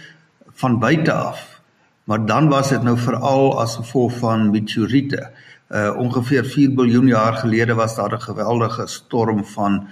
van 0.51 0.79
buite 0.79 1.11
af. 1.11 1.61
Maar 2.03 2.25
dan 2.25 2.49
was 2.49 2.69
dit 2.69 2.83
nou 2.83 2.97
veral 2.99 3.61
as 3.61 3.75
gevolg 3.75 4.17
van 4.19 4.49
meteoriete. 4.51 5.29
Uh 5.71 5.95
ongeveer 5.97 6.45
4 6.45 6.73
miljard 6.75 7.07
jaar 7.07 7.33
gelede 7.33 7.73
was 7.73 7.95
daar 7.95 8.13
'n 8.13 8.21
geweldige 8.21 8.87
storm 8.87 9.45
van 9.45 9.87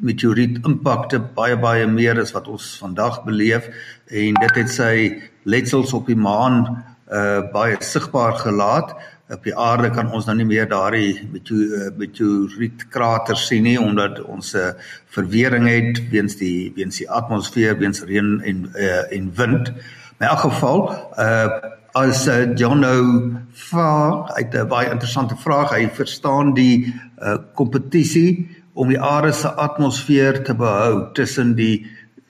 meteoriet 0.00 0.66
impakte 0.66 1.20
baie 1.20 1.58
baie 1.58 1.86
meer 1.86 2.20
as 2.20 2.32
wat 2.32 2.48
ons 2.48 2.76
vandag 2.78 3.24
beleef 3.24 3.68
en 4.06 4.34
dit 4.34 4.54
het 4.54 4.70
sy 4.70 5.22
letsels 5.42 5.92
op 5.92 6.06
die 6.06 6.16
maan 6.16 6.84
uh 7.12 7.40
baie 7.52 7.76
sigbaar 7.78 8.32
gelaat 8.32 8.94
op 9.28 9.42
die 9.42 9.54
aarde 9.58 9.90
kan 9.90 10.10
ons 10.14 10.26
nou 10.28 10.36
nie 10.38 10.46
meer 10.46 10.68
daardie 10.70 11.16
eh, 11.18 11.88
meteorietkrater 11.98 13.38
sien 13.38 13.64
nie 13.66 13.78
omdat 13.80 14.20
ons 14.22 14.54
'n 14.54 14.58
uh, 14.58 14.72
verwering 15.10 15.66
het 15.66 16.00
weens 16.10 16.36
die 16.36 16.72
weens 16.76 16.98
die 16.98 17.10
atmosfeer 17.10 17.78
weens 17.78 18.02
reën 18.02 18.40
en 18.44 18.70
uh, 18.74 19.12
en 19.12 19.32
wind. 19.34 19.72
In 20.18 20.26
elk 20.26 20.38
geval, 20.38 20.90
uh 21.18 21.74
as 21.96 22.26
uh, 22.28 22.54
John 22.54 22.78
nou 22.78 23.32
vra, 23.52 24.28
uit 24.36 24.54
'n 24.54 24.68
baie 24.68 24.90
interessante 24.90 25.36
vraag, 25.36 25.70
hy 25.70 25.88
verstaan 25.88 26.54
die 26.54 26.94
uh 27.18 27.38
kompetisie 27.54 28.48
om 28.74 28.88
die 28.88 29.00
aarde 29.00 29.32
se 29.32 29.48
atmosfeer 29.48 30.44
te 30.44 30.54
behou 30.54 31.12
tussen 31.12 31.54
die 31.54 31.86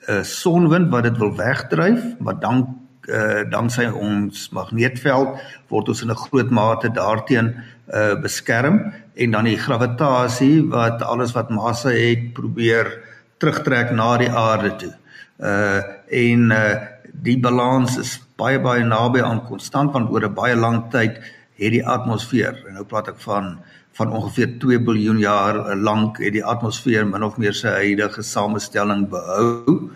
uh 0.09 0.23
sonwind 0.23 0.91
wat 0.91 1.03
dit 1.03 1.19
wil 1.19 1.37
wegdryf, 1.37 2.03
maar 2.19 2.39
dan 2.41 2.76
uh 3.09 3.45
danksy 3.51 3.87
ons 3.87 4.49
magneetveld 4.51 5.39
word 5.69 5.89
ons 5.89 6.03
in 6.03 6.11
'n 6.11 6.23
groot 6.27 6.51
mate 6.51 6.89
daarteen 6.89 7.55
uh 7.95 8.15
beskerm 8.23 8.93
en 9.15 9.31
dan 9.31 9.45
die 9.45 9.59
gravitasie 9.59 10.69
wat 10.69 11.03
alles 11.03 11.33
wat 11.33 11.51
massa 11.51 11.91
het 11.91 12.33
probeer 12.35 12.91
terugtrek 13.39 13.93
na 13.93 14.17
die 14.19 14.31
aarde 14.31 14.77
toe. 14.77 14.95
Uh 15.39 15.81
en 16.11 16.51
uh 16.51 16.75
die 17.13 17.39
balans 17.41 17.97
is 17.99 18.21
baie 18.37 18.59
baie 18.61 18.85
naby 18.85 19.23
aan 19.23 19.45
konstant 19.47 19.93
want 19.93 20.11
oor 20.11 20.25
'n 20.25 20.35
baie 20.35 20.57
lang 20.57 20.91
tyd 20.91 21.21
het 21.57 21.73
die 21.73 21.87
atmosfeer 21.87 22.65
en 22.69 22.75
nou 22.75 22.85
praat 22.85 23.09
ek 23.09 23.21
van 23.21 23.59
van 23.97 24.13
ongeveer 24.13 24.59
2 24.61 24.79
miljard 24.79 25.21
jaar 25.21 25.77
lank 25.77 26.19
het 26.19 26.33
die 26.33 26.45
atmosfeer 26.45 27.07
min 27.07 27.23
of 27.23 27.39
meer 27.39 27.55
sy 27.55 27.69
huidige 27.69 28.23
samestelling 28.23 29.09
behou. 29.09 29.91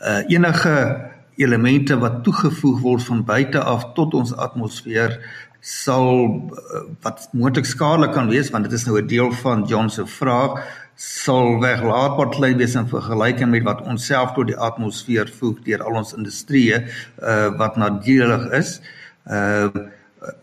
Uh 0.00 0.20
enige 0.28 1.09
elemente 1.40 1.98
wat 1.98 2.22
toegevoeg 2.24 2.80
word 2.84 3.06
van 3.08 3.24
buite 3.24 3.62
af 3.62 3.92
tot 3.96 4.14
ons 4.14 4.34
atmosfeer 4.36 5.18
sal 5.60 6.12
eh, 6.24 6.84
wat 7.04 7.28
moontlik 7.36 7.68
skadelik 7.68 8.14
kan 8.16 8.28
wees 8.32 8.50
want 8.50 8.68
dit 8.68 8.72
is 8.72 8.86
nou 8.86 9.00
'n 9.00 9.06
deel 9.06 9.32
van 9.32 9.64
John 9.68 9.88
se 9.88 10.06
vraag 10.06 10.60
sal 11.00 11.60
weglaatbaar 11.60 12.28
klein 12.28 12.56
wees 12.56 12.74
in 12.74 12.88
vergelyking 12.88 13.50
met 13.50 13.62
wat 13.64 13.80
ons 13.82 14.06
self 14.06 14.32
tot 14.32 14.46
die 14.46 14.56
atmosfeer 14.56 15.28
voeg 15.38 15.62
deur 15.64 15.82
al 15.82 15.96
ons 15.96 16.12
industrieë 16.12 16.84
uh, 17.22 17.56
wat 17.56 17.76
nadelig 17.76 18.50
is. 18.52 18.80
Uh 19.24 19.68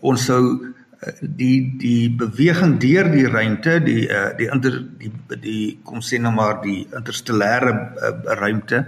ons 0.00 0.24
sou 0.24 0.74
die 1.22 1.76
die 1.78 2.10
beweging 2.10 2.78
deur 2.82 3.06
die 3.12 3.26
ruimte 3.30 3.78
die 3.84 4.08
die 4.38 4.48
inter 4.50 4.80
die 4.98 5.12
die 5.44 5.78
kom 5.86 6.02
sê 6.02 6.18
nou 6.18 6.32
maar 6.34 6.58
die 6.64 6.88
interstellêre 6.90 7.70
uh, 7.70 8.10
ruimte 8.40 8.82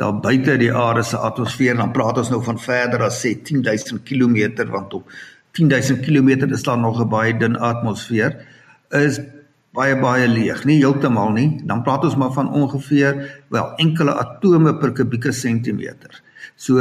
daar 0.00 0.16
buite 0.24 0.56
die 0.60 0.72
aarde 0.74 1.02
se 1.04 1.18
atmosfeer 1.18 1.76
dan 1.76 1.92
praat 1.92 2.18
ons 2.22 2.30
nou 2.32 2.40
van 2.44 2.58
verder 2.58 3.04
as 3.06 3.20
sê 3.24 3.34
10000 3.50 4.02
km 4.08 4.64
want 4.70 4.94
op 4.98 5.12
10000 5.58 6.00
km 6.06 6.48
is 6.56 6.64
daar 6.64 6.78
nog 6.78 7.00
'n 7.00 7.08
baie 7.08 7.36
dun 7.36 7.56
atmosfeer. 7.58 8.36
Is 8.90 9.20
baie 9.72 9.96
baie 9.98 10.28
leeg 10.28 10.64
nie 10.64 10.78
heeltemal 10.78 11.30
nie. 11.30 11.60
Dan 11.64 11.82
praat 11.82 12.04
ons 12.04 12.16
maar 12.16 12.32
van 12.32 12.52
ongeveer 12.52 13.42
wel 13.48 13.74
enkele 13.76 14.14
atome 14.14 14.74
per 14.76 14.92
kubieke 14.92 15.32
sentimeter 15.32 16.22
so 16.60 16.76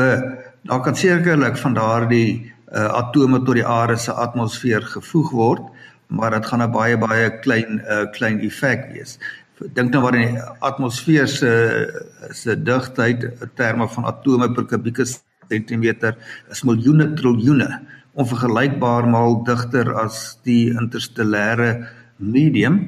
daar 0.62 0.82
kan 0.82 0.96
sekerlik 0.96 1.58
van 1.58 1.74
daardie 1.74 2.52
uh, 2.72 2.86
atome 3.00 3.42
tot 3.44 3.56
die 3.56 3.66
aarde 3.66 3.96
se 3.98 4.12
atmosfeer 4.12 4.84
gevoeg 4.96 5.32
word 5.32 5.62
maar 6.08 6.32
dit 6.36 6.46
gaan 6.46 6.64
'n 6.64 6.72
baie 6.72 6.98
baie 6.98 7.30
klein 7.40 7.80
uh, 7.80 8.06
klein 8.12 8.40
effek 8.40 8.92
wees 8.94 9.20
dink 9.60 9.92
nou 9.92 10.04
maar 10.04 10.16
in 10.16 10.36
die 10.36 10.44
atmosfeer 10.63 11.28
se 11.28 11.51
se 12.32 12.56
digtheid 12.56 13.25
terme 13.60 13.88
van 13.92 14.08
atome 14.08 14.51
per 14.56 14.66
kubieke 14.66 15.06
sentimeter 15.06 16.16
is 16.51 16.63
miljoene 16.63 17.12
triljoene 17.20 17.68
onvergelykbaar 18.20 19.08
maal 19.10 19.42
digter 19.48 19.92
as 20.00 20.39
die 20.48 20.72
interstellêre 20.72 21.88
medium. 22.18 22.80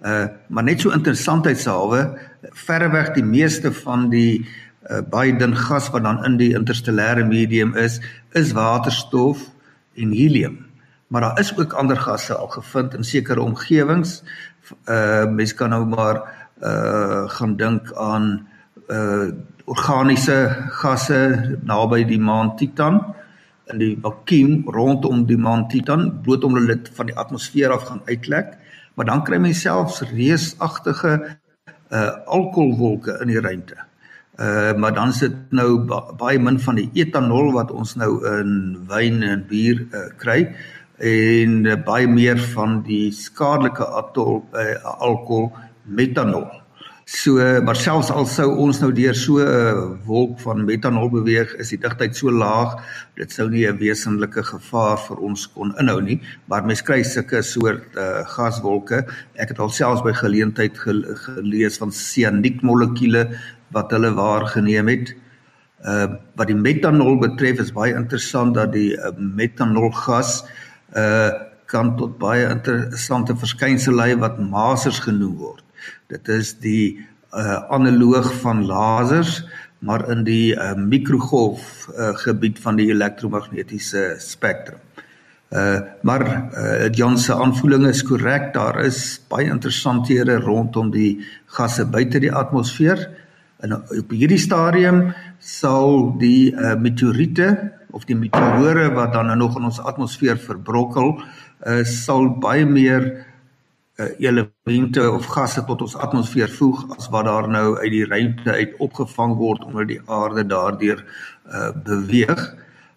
Uh 0.00 0.28
maar 0.48 0.64
net 0.64 0.80
so 0.80 0.92
interessantheidshalwe 0.96 2.02
verreweg 2.64 3.12
die 3.14 3.24
meeste 3.24 3.72
van 3.82 4.08
die 4.10 4.46
uh, 4.88 5.00
baie 5.12 5.36
dun 5.36 5.54
gas 5.56 5.90
wat 5.92 6.04
dan 6.04 6.24
in 6.24 6.38
die 6.40 6.54
interstellêre 6.56 7.24
medium 7.28 7.76
is, 7.76 8.00
is 8.32 8.52
waterstof 8.56 9.44
en 9.96 10.12
helium. 10.16 10.58
Maar 11.10 11.20
daar 11.20 11.40
is 11.40 11.52
ook 11.58 11.72
ander 11.72 11.96
gasse 11.96 12.34
al 12.34 12.48
gevind 12.48 12.94
in 12.94 13.04
sekere 13.04 13.42
omgewings 13.42 14.22
uh 14.88 15.26
mens 15.30 15.54
kan 15.54 15.70
nou 15.70 15.84
maar 15.86 16.22
uh 16.62 17.28
gaan 17.28 17.56
dink 17.56 17.92
aan 17.94 18.46
uh 18.88 19.30
organiese 19.64 20.38
gasse 20.80 21.20
naby 21.62 22.04
die 22.04 22.20
maan 22.20 22.56
Titan 22.56 23.00
in 23.70 23.78
die 23.78 23.94
vakuum 24.02 24.64
rondom 24.66 25.26
die 25.26 25.38
maan 25.38 25.68
Titan 25.68 26.20
bloot 26.22 26.44
omdat 26.44 26.66
dit 26.66 26.90
van 26.94 27.06
die 27.06 27.16
atmosfeer 27.16 27.70
af 27.70 27.86
gaan 27.90 28.02
uitlek 28.06 28.56
maar 28.94 29.06
dan 29.06 29.22
kry 29.24 29.38
mens 29.38 29.60
selfs 29.60 30.02
reusagtige 30.10 31.14
uh 31.90 32.10
alkoholwolke 32.26 33.18
in 33.22 33.32
die 33.32 33.40
ruimte. 33.40 33.76
Uh 34.38 34.72
maar 34.76 34.94
dan 34.94 35.12
sit 35.12 35.34
nou 35.50 35.84
ba 35.86 36.00
baie 36.18 36.38
min 36.38 36.60
van 36.60 36.78
die 36.78 36.90
etanol 36.94 37.52
wat 37.52 37.70
ons 37.70 37.96
nou 37.96 38.12
in 38.38 38.52
wyn 38.88 39.22
en 39.22 39.46
bier 39.48 39.82
uh, 39.90 40.06
kry 40.16 40.54
en 41.00 41.64
uh, 41.64 41.76
baie 41.84 42.08
meer 42.08 42.38
van 42.52 42.80
die 42.84 43.08
skadelike 43.16 43.86
atol 44.02 44.42
uh, 44.52 44.74
alkohol 45.00 45.48
metanol. 45.88 46.48
So 47.10 47.42
maar 47.66 47.74
selfs 47.74 48.12
al 48.14 48.26
sou 48.30 48.52
ons 48.62 48.78
nou 48.78 48.92
deur 48.94 49.16
so 49.18 49.40
'n 49.40 49.48
uh, 49.48 49.96
wolk 50.06 50.38
van 50.44 50.64
metanol 50.64 51.08
beweeg, 51.10 51.56
is 51.58 51.72
die 51.72 51.80
digtheid 51.80 52.14
so 52.14 52.30
laag, 52.30 52.76
dit 53.16 53.32
sou 53.32 53.48
nie 53.50 53.66
'n 53.66 53.80
wesenlike 53.80 54.42
gevaar 54.44 54.98
vir 55.08 55.18
ons 55.18 55.48
kon 55.48 55.74
inhou 55.80 56.00
nie, 56.00 56.20
maar 56.46 56.62
mens 56.62 56.82
kry 56.82 57.02
sulke 57.02 57.42
soort 57.42 57.96
uh, 57.96 58.22
gaswolke. 58.36 59.06
Ek 59.34 59.48
het 59.48 59.58
alselfs 59.58 60.04
by 60.04 60.12
geleentheid 60.12 60.78
gel 60.78 61.02
gelees 61.26 61.78
van 61.78 61.90
sianiekmolekuule 61.90 63.26
wat 63.72 63.90
hulle 63.90 64.14
waargeneem 64.14 64.88
het. 64.88 65.14
Uh 65.82 66.06
wat 66.36 66.46
die 66.46 66.54
metanol 66.54 67.18
betref 67.18 67.58
is 67.58 67.72
baie 67.72 67.94
interessant 67.94 68.54
dat 68.54 68.72
die 68.72 68.94
uh, 68.94 69.10
metanolgas 69.18 70.44
uh 70.44 70.69
uh 70.96 71.30
kan 71.70 71.92
tot 71.94 72.16
baie 72.18 72.48
interessante 72.50 73.36
verskynsels 73.38 73.94
lei 73.94 74.16
wat 74.18 74.40
masers 74.42 74.98
genoem 75.04 75.36
word. 75.38 75.62
Dit 76.10 76.28
is 76.28 76.56
die 76.58 76.98
uh 77.30 77.60
analoog 77.70 78.32
van 78.42 78.64
lasers 78.66 79.44
maar 79.80 80.02
in 80.12 80.24
die 80.26 80.52
uh, 80.52 80.74
mikrogolf 80.76 81.88
uh, 81.88 82.10
gebied 82.20 82.58
van 82.60 82.76
die 82.76 82.90
elektromagnetiese 82.92 84.14
spektrum. 84.20 84.82
Uh 85.50 85.80
maar 86.02 86.22
uh 86.54 86.90
Jan 86.94 87.18
se 87.18 87.34
aanvoeling 87.34 87.86
is 87.88 88.02
korrek, 88.06 88.52
daar 88.54 88.84
is 88.84 89.20
baie 89.28 89.48
interessanthede 89.50 90.36
rondom 90.38 90.90
die 90.90 91.26
gasse 91.46 91.86
buite 91.86 92.20
die 92.20 92.32
atmosfeer. 92.32 93.08
En 93.60 93.74
op 93.74 94.12
hierdie 94.14 94.38
stadium 94.38 95.12
sal 95.38 96.14
die 96.20 96.52
uh, 96.52 96.76
meteoriete 96.78 97.48
of 97.92 98.04
die 98.08 98.16
meteore 98.16 98.90
wat 98.94 99.12
dan 99.12 99.32
nog 99.38 99.56
in 99.58 99.64
ons 99.68 99.80
atmosfeer 99.80 100.38
verbrokkel, 100.38 101.16
uh, 101.66 101.82
sal 101.84 102.28
baie 102.42 102.66
meer 102.66 103.08
uh, 104.00 104.08
elemente 104.18 105.04
of 105.10 105.28
gasse 105.34 105.64
tot 105.68 105.82
ons 105.84 105.96
atmosfeer 105.96 106.50
voeg 106.52 106.84
as 106.96 107.10
wat 107.12 107.28
daar 107.28 107.48
nou 107.48 107.76
uit 107.78 107.90
die 107.92 108.06
ruimte 108.08 108.52
uit 108.52 108.78
opgevang 108.78 109.36
word 109.40 109.64
onder 109.68 109.88
die 109.88 110.00
aarde 110.06 110.46
daardeur 110.46 111.02
uh, 111.02 111.70
beweeg. 111.84 112.40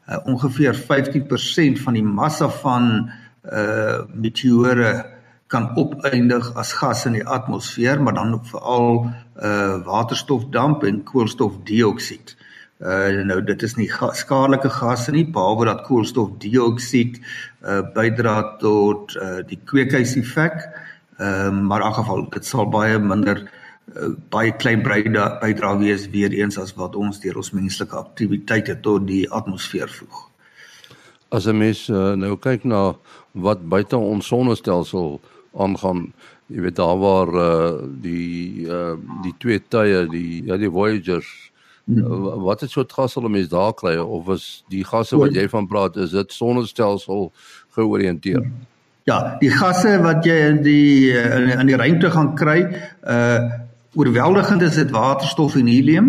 Uh, 0.07 0.19
ongeveer 0.27 0.75
15% 0.75 1.83
van 1.83 1.99
die 1.99 2.05
massa 2.05 2.49
van 2.61 3.11
uh 3.43 4.05
meteore 4.15 5.03
kan 5.51 5.65
opeindig 5.75 6.45
as 6.55 6.71
gas 6.79 7.01
in 7.05 7.17
die 7.17 7.25
atmosfeer, 7.27 7.99
maar 7.99 8.15
dan 8.15 8.37
veral 8.47 9.09
uh 9.35 9.83
waterstofdamp 9.83 10.85
en 10.87 11.01
koolstofdioksied. 11.03 12.37
Uh 12.83 13.23
nou 13.23 13.39
dit 13.47 13.61
is 13.63 13.77
nie 13.79 13.87
ga 13.87 14.09
skadelike 14.11 14.67
gasse 14.75 15.11
nie 15.15 15.23
behalwe 15.23 15.69
dat 15.69 15.85
koolstofdioksied 15.87 17.19
uh 17.63 17.79
bydra 17.95 18.57
tot 18.59 19.15
uh 19.15 19.39
die 19.47 19.59
kweekhuiseffek. 19.71 20.57
Ehm 21.17 21.61
uh, 21.61 21.67
maar 21.69 21.85
in 21.85 21.93
geval 21.95 22.25
dit 22.33 22.45
sal 22.45 22.67
baie 22.67 22.99
minder 22.99 23.39
uh, 23.95 24.09
baie 24.29 24.51
klein 24.51 24.83
bydra 24.83 25.77
wees 25.77 26.09
weer 26.09 26.35
eens 26.35 26.57
as 26.59 26.75
wat 26.75 26.95
ons 26.95 27.21
deur 27.23 27.39
ons 27.39 27.53
menslike 27.55 27.95
aktiwiteite 27.95 28.79
tot 28.81 29.07
die 29.07 29.31
atmosfeer 29.31 29.87
voeg. 29.87 30.27
As 31.31 31.47
'n 31.47 31.57
mens 31.57 31.87
uh, 31.89 32.13
nou 32.19 32.35
kyk 32.35 32.63
na 32.63 32.95
wat 33.31 33.63
buite 33.69 33.97
ons 33.97 34.27
sonnestelsel 34.27 35.21
aangaan, 35.55 36.13
jy 36.47 36.61
weet 36.61 36.75
daar 36.75 36.97
waar 36.97 37.31
uh 37.31 37.79
die 38.01 38.67
uh 38.67 38.97
die 39.23 39.33
twee 39.39 39.59
tye, 39.59 40.05
die 40.09 40.43
ja 40.45 40.57
die 40.57 40.69
Voyagers 40.69 41.52
Hmm. 41.85 42.43
Wat 42.43 42.61
het 42.63 42.71
soort 42.71 42.93
gas 42.95 43.13
hulle 43.13 43.29
mens 43.29 43.49
daar 43.51 43.73
kry 43.73 43.97
of 43.99 44.29
is 44.31 44.63
die 44.71 44.85
gasse 44.87 45.17
wat 45.19 45.35
jy 45.35 45.49
van 45.51 45.67
praat 45.67 45.97
is 45.99 46.13
dit 46.15 46.31
sonnestelsel 46.31 47.31
georiënteer? 47.75 48.45
Ja, 49.03 49.35
die 49.41 49.51
gasse 49.51 49.97
wat 49.99 50.23
jy 50.23 50.37
in 50.47 50.61
die 50.63 51.11
in, 51.11 51.49
in 51.57 51.67
die 51.67 51.75
ruimte 51.79 52.11
gaan 52.11 52.33
kry, 52.39 52.63
uh 53.03 53.61
oorweldigend 53.93 54.63
is 54.65 54.79
dit 54.79 54.89
waterstof 54.89 55.53
en 55.55 55.67
helium, 55.69 56.07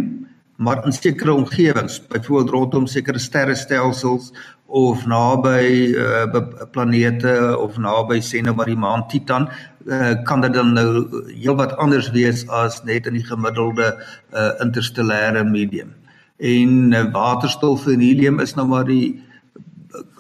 maar 0.57 0.85
in 0.87 0.93
sekere 0.93 1.33
omgewings, 1.35 2.07
byvoorbeeld 2.07 2.51
rondom 2.51 2.87
sekere 2.87 3.19
sterrestelsels 3.19 4.33
of 4.67 5.07
naby 5.07 5.95
uh 5.99 6.43
planete 6.71 7.59
of 7.59 7.77
naby 7.79 8.21
sê 8.23 8.41
nou 8.43 8.55
maar 8.55 8.71
die 8.71 8.79
maan 8.79 9.07
Titan, 9.09 9.49
uh, 9.87 10.15
kan 10.25 10.41
dit 10.41 10.55
dan 10.55 10.73
nou 10.73 10.89
heelwat 11.29 11.77
anders 11.77 12.11
wees 12.15 12.47
as 12.49 12.81
net 12.85 13.07
in 13.07 13.19
die 13.19 13.27
gemiddelde 13.27 13.93
uh, 14.33 14.51
interstellêre 14.65 15.45
medium. 15.45 15.95
En 16.39 16.93
uh, 16.93 17.05
waterstof 17.13 17.87
en 17.87 18.01
helium 18.01 18.41
is 18.41 18.55
nou 18.55 18.67
maar 18.67 18.87
die 18.89 19.23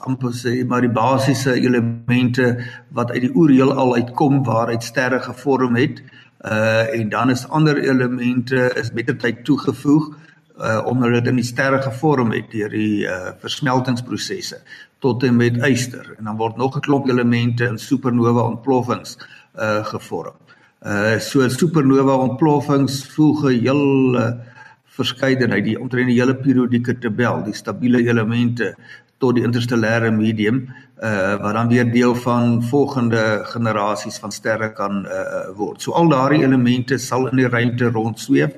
amper 0.06 0.34
sê 0.36 0.60
maar 0.68 0.84
die 0.84 0.92
basiese 0.92 1.54
elemente 1.54 2.52
wat 2.94 3.10
uit 3.10 3.24
die 3.26 3.34
oerheelal 3.34 3.94
uitkom 3.94 4.42
waaruit 4.44 4.82
sterre 4.82 5.20
gevorm 5.20 5.78
het. 5.80 6.02
Uh 6.44 6.92
en 6.92 7.08
dan 7.08 7.30
is 7.30 7.48
ander 7.48 7.78
elemente 7.80 8.68
is 8.76 8.92
mettertyd 8.92 9.44
toegevoeg 9.44 10.12
uh 10.58 10.86
omdat 10.86 11.12
dit 11.12 11.26
in 11.26 11.40
die 11.40 11.44
sterre 11.44 11.80
gevorm 11.82 12.30
het 12.32 12.50
deur 12.52 12.70
die 12.70 13.06
uh 13.06 13.32
versmeltingsprosesse 13.42 14.60
tot 15.02 15.22
en 15.26 15.36
met 15.36 15.56
yster 15.66 16.14
en 16.18 16.24
dan 16.24 16.36
word 16.36 16.56
nog 16.56 16.76
'n 16.76 16.80
klomp 16.80 17.08
elemente 17.08 17.64
in 17.64 17.78
supernova 17.78 18.40
ontploffings 18.40 19.18
uh 19.58 19.84
gevorm. 19.84 20.36
Uh 20.82 21.18
so 21.18 21.48
supernova 21.48 22.14
ontploffings 22.14 23.02
voeg 23.14 23.44
'n 23.44 23.60
hele 23.60 24.38
verskeidenheid 24.84 25.64
die 25.64 25.80
omtrent 25.80 26.06
die 26.06 26.20
hele 26.20 26.34
periodieke 26.34 26.98
tabel, 26.98 27.42
die 27.44 27.54
stabiele 27.54 27.98
elemente 28.06 28.74
tot 29.18 29.34
die 29.34 29.44
interstellêre 29.44 30.10
medium 30.10 30.68
uh 31.02 31.34
wat 31.42 31.54
dan 31.54 31.68
weer 31.68 31.90
deel 31.90 32.14
van 32.14 32.62
volgende 32.62 33.42
generasies 33.44 34.18
van 34.18 34.32
sterre 34.32 34.72
kan 34.72 35.04
uh 35.06 35.50
word. 35.56 35.82
So 35.82 35.92
al 35.92 36.08
daardie 36.08 36.44
elemente 36.44 36.98
sal 36.98 37.26
in 37.26 37.36
die 37.36 37.48
ruimte 37.48 37.90
rondsweef, 37.90 38.54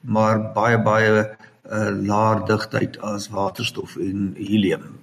maar 0.00 0.52
baie 0.54 0.78
baie 0.82 1.39
uh 1.70 1.90
laer 2.06 2.44
digtheid 2.46 2.98
as 3.00 3.28
waterstof 3.28 3.96
en 3.96 4.34
helium. 4.36 4.98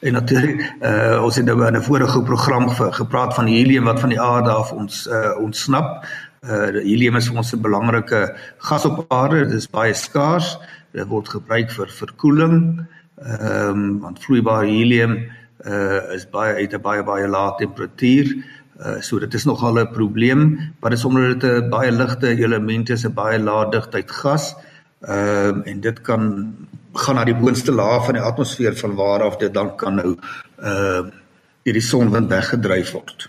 En 0.00 0.12
natuurlik 0.12 0.60
uh 0.80 1.22
ons 1.24 1.36
het 1.36 1.44
nou 1.44 1.66
in 1.66 1.76
'n 1.76 1.82
vorige 1.82 2.22
program 2.22 2.68
gepraat 2.70 3.34
van 3.34 3.46
helium 3.46 3.84
wat 3.84 4.00
van 4.00 4.08
die 4.08 4.20
aarde 4.20 4.50
af 4.50 4.72
ons 4.72 5.06
uh 5.06 5.36
ontsnap. 5.38 6.04
Uh 6.40 6.72
helium 6.72 7.16
is 7.16 7.28
vir 7.28 7.36
ons 7.36 7.52
'n 7.52 7.60
belangrike 7.60 8.36
gas 8.58 8.84
op 8.84 9.04
aarde. 9.08 9.44
Dit 9.44 9.52
is 9.52 9.70
baie 9.70 9.94
skaars. 9.94 10.58
Dit 10.92 11.06
word 11.06 11.28
gebruik 11.28 11.70
vir 11.70 11.88
verkoeling. 11.88 12.86
Ehm 13.20 13.68
um, 13.68 14.00
want 14.00 14.22
vloeibare 14.24 14.66
helium 14.66 15.12
uh 15.66 16.14
is 16.16 16.24
baie 16.30 16.54
uit 16.54 16.72
'n 16.72 16.80
baie 16.80 17.02
baie 17.02 17.28
lae 17.28 17.52
temperatuur. 17.58 18.26
Uh 18.80 19.00
so 19.00 19.18
dit 19.18 19.34
is 19.34 19.44
nogal 19.44 19.78
'n 19.78 19.92
probleem, 19.92 20.72
maar 20.80 20.90
dit 20.90 20.98
is 20.98 21.04
omdat 21.04 21.40
dit 21.40 21.50
'n 21.50 21.68
baie 21.68 21.92
ligte 21.92 22.28
element 22.28 22.88
is, 22.90 23.04
'n 23.04 23.12
baie 23.12 23.38
lae 23.38 23.70
digtheid 23.70 24.10
gas. 24.10 24.54
Ehm 25.00 25.60
uh, 25.60 25.72
en 25.72 25.80
dit 25.80 26.00
kan 26.00 26.56
gaan 26.92 27.14
na 27.14 27.24
die 27.24 27.36
boonste 27.36 27.72
laag 27.72 28.04
van 28.04 28.18
die 28.18 28.22
atmosfeer 28.22 28.76
van 28.76 28.94
waar 28.94 29.22
af 29.22 29.36
dit 29.36 29.54
dan 29.54 29.76
kan 29.76 29.94
nou 29.94 30.16
ehm 30.56 31.06
uh, 31.06 31.12
deur 31.62 31.76
die 31.76 31.84
sonwind 31.84 32.28
weggedryf 32.28 32.92
word. 32.92 33.28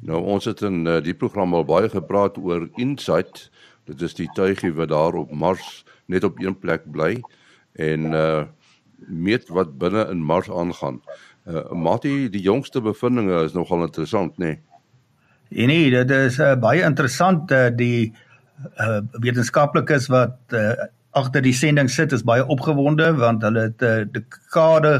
Nou 0.00 0.22
ons 0.22 0.44
het 0.44 0.60
in 0.62 0.86
uh, 0.86 1.00
die 1.02 1.14
program 1.14 1.54
al 1.54 1.64
baie 1.64 1.88
gepraat 1.88 2.38
oor 2.38 2.68
InSight. 2.74 3.50
Dit 3.84 4.02
is 4.02 4.14
die 4.14 4.28
tuigie 4.34 4.72
wat 4.74 4.88
daar 4.88 5.14
op 5.14 5.30
Mars 5.30 5.84
net 6.06 6.24
op 6.24 6.40
een 6.40 6.58
plek 6.58 6.90
bly 6.90 7.20
en 7.72 8.12
uh 8.12 8.44
meet 9.06 9.48
wat 9.48 9.78
binne 9.78 10.06
in 10.10 10.22
Mars 10.24 10.50
aangaan. 10.50 11.00
Uh 11.44 11.70
Mati, 11.72 12.30
die 12.30 12.40
jongste 12.40 12.80
bevindinge 12.80 13.42
is 13.44 13.52
nogal 13.52 13.82
interessant, 13.84 14.38
nê? 14.38 14.54
Nee? 15.48 15.66
Nee, 15.66 15.90
dit 15.90 16.10
is 16.10 16.38
uh, 16.38 16.54
baie 16.56 16.82
interessant 16.82 17.50
uh, 17.52 17.68
die 17.76 18.14
uh 18.80 19.00
wetenskaplikes 19.20 20.08
wat 20.08 20.56
uh 20.56 20.88
agter 21.14 21.42
die 21.44 21.54
sending 21.54 21.88
sit 21.88 22.12
is 22.12 22.24
baie 22.26 22.44
opgewonde 22.50 23.06
want 23.20 23.42
hulle 23.46 23.68
het 23.68 23.82
'n 23.82 23.86
uh, 23.86 24.06
dekade 24.16 24.94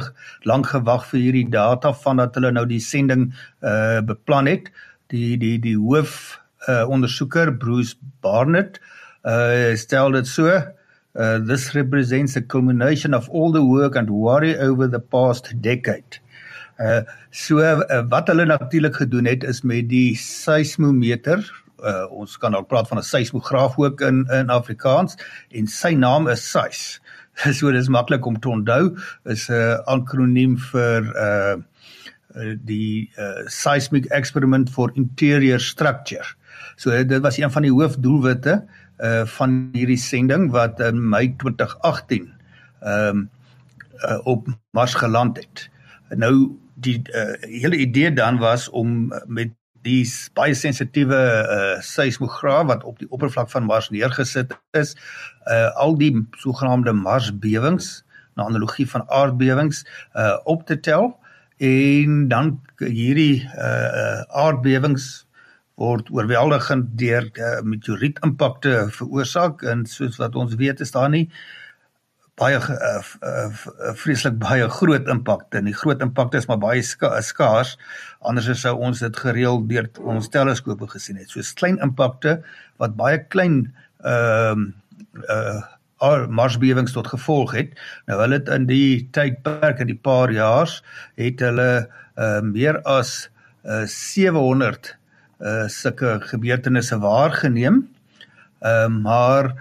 lank 0.50 0.66
gewag 0.66 1.06
vir 1.10 1.20
hierdie 1.20 1.50
data 1.50 1.92
vandat 1.92 2.34
hulle 2.38 2.52
nou 2.52 2.66
die 2.66 2.80
sending 2.80 3.32
uh 3.62 4.00
beplan 4.00 4.46
het. 4.46 4.70
Die 5.10 5.36
die 5.36 5.58
die 5.58 5.76
hoof 5.76 6.40
uh 6.68 6.84
ondersoeker 6.88 7.52
Bruce 7.52 7.96
Barnett 8.22 8.80
uh 9.24 9.74
stel 9.76 10.12
dit 10.12 10.26
so 10.26 10.46
uh 10.48 11.38
this 11.38 11.74
represents 11.74 12.36
a 12.36 12.42
culmination 12.42 13.14
of 13.14 13.28
all 13.30 13.52
the 13.52 13.64
work 13.64 13.96
and 13.96 14.10
worry 14.10 14.56
over 14.58 14.88
the 14.88 15.00
past 15.00 15.52
decade. 15.60 16.20
Uh 16.78 17.02
so 17.30 17.58
uh, 17.58 18.02
wat 18.08 18.28
hulle 18.28 18.46
natuurlik 18.46 18.96
gedoen 19.02 19.26
het 19.26 19.44
is 19.44 19.62
met 19.62 19.88
die 19.88 20.16
seismometer 20.16 21.63
uh, 21.84 22.06
ons 22.10 22.36
kan 22.38 22.52
dalk 22.52 22.68
praat 22.68 22.88
van 22.88 22.98
'n 22.98 23.02
seismograaf 23.02 23.78
ook 23.78 24.00
in 24.00 24.24
in 24.32 24.50
Afrikaans 24.50 25.16
en 25.50 25.66
sy 25.66 25.94
naam 25.94 26.28
is 26.28 26.50
SAIS. 26.50 27.00
so 27.58 27.72
dis 27.72 27.88
maklik 27.88 28.26
om 28.26 28.38
te 28.40 28.48
onthou 28.48 28.96
is 29.24 29.48
'n 29.48 29.52
uh, 29.52 29.78
akroniem 29.86 30.58
vir 30.58 31.02
uh 31.16 31.56
die 32.66 33.10
uh, 33.16 33.46
seismic 33.46 34.06
experiment 34.10 34.70
for 34.70 34.90
interior 34.94 35.60
structure. 35.60 36.26
So 36.76 36.90
dit 36.90 37.22
was 37.22 37.38
een 37.38 37.50
van 37.50 37.62
die 37.62 37.70
hoofdoelwitte 37.70 38.64
uh 38.98 39.24
van 39.26 39.70
hierdie 39.72 39.98
sending 39.98 40.50
wat 40.50 40.80
in 40.80 41.08
Mei 41.08 41.34
2018 41.36 42.32
ehm 42.80 43.08
um, 43.08 43.30
uh, 44.04 44.18
op 44.26 44.48
Mars 44.70 44.94
geland 44.94 45.36
het. 45.36 45.70
Nou 46.08 46.58
die 46.74 47.02
uh, 47.14 47.32
hele 47.40 47.76
idee 47.76 48.12
dan 48.12 48.38
was 48.38 48.68
om 48.68 49.12
met 49.26 49.52
die 49.84 50.02
baie 50.36 50.54
sensitiewe 50.56 51.18
uh, 51.18 51.80
seismograaf 51.84 52.68
wat 52.70 52.84
op 52.88 52.98
die 53.02 53.08
oppervlak 53.12 53.50
van 53.52 53.66
Mars 53.68 53.90
neergesit 53.92 54.54
is, 54.76 54.94
uh, 55.46 55.70
al 55.80 55.96
die 56.00 56.12
sogenaamde 56.40 56.94
Marsbewings, 56.96 58.04
na 58.34 58.48
analogie 58.48 58.86
van 58.90 59.04
aardbewings, 59.08 59.84
uh, 60.16 60.36
op 60.44 60.66
te 60.66 60.80
tel. 60.80 61.12
En 61.62 62.24
dan 62.28 62.56
hierdie 62.80 63.44
uh, 63.44 64.24
aardbewings 64.34 65.26
word 65.78 66.10
oorweldigend 66.14 66.94
deur 66.98 67.28
uh, 67.34 67.60
meteorietimpakte 67.66 68.88
veroorsaak. 68.94 69.62
En 69.62 69.86
soos 69.86 70.18
wat 70.22 70.34
ons 70.38 70.56
weet 70.58 70.82
is 70.82 70.94
daar 70.94 71.10
nie 71.10 71.28
baie 72.40 72.58
uh, 72.58 73.02
uh, 73.22 73.92
vreeslik 74.00 74.38
baie 74.42 74.66
groot 74.68 75.08
impakte 75.10 75.60
en 75.60 75.68
die 75.70 75.76
groot 75.76 76.02
impakte 76.02 76.40
is 76.40 76.48
maar 76.50 76.58
baie 76.62 76.82
ska 76.82 77.12
skaars. 77.22 77.76
Anders 78.26 78.48
sou 78.60 78.74
ons 78.78 79.02
dit 79.04 79.20
gereeld 79.26 79.68
deur 79.70 79.88
ons 80.02 80.28
teleskope 80.28 80.88
gesien 80.90 81.20
het. 81.20 81.30
Soos 81.30 81.54
klein 81.54 81.78
impakte 81.84 82.40
wat 82.82 82.98
baie 82.98 83.22
klein 83.30 83.68
ehm 84.02 84.72
uh, 85.30 85.62
uh, 86.02 86.26
marsbewings 86.28 86.92
tot 86.92 87.06
gevolg 87.08 87.54
het. 87.56 87.78
Nou 88.08 88.18
hulle 88.20 88.40
het 88.40 88.50
in 88.52 88.66
die 88.68 89.06
tydperk 89.14 89.80
in 89.80 89.92
die 89.92 90.00
paar 90.00 90.32
jaar 90.34 90.70
het 91.20 91.40
hulle 91.44 91.86
uh, 92.18 92.40
meer 92.44 92.80
as 92.88 93.30
uh, 93.64 93.84
700 93.88 94.90
uh, 95.40 95.66
sulke 95.72 96.18
gebeurtenisse 96.28 96.98
waargeneem. 97.02 97.84
Uh, 98.64 98.88
maar 98.88 99.54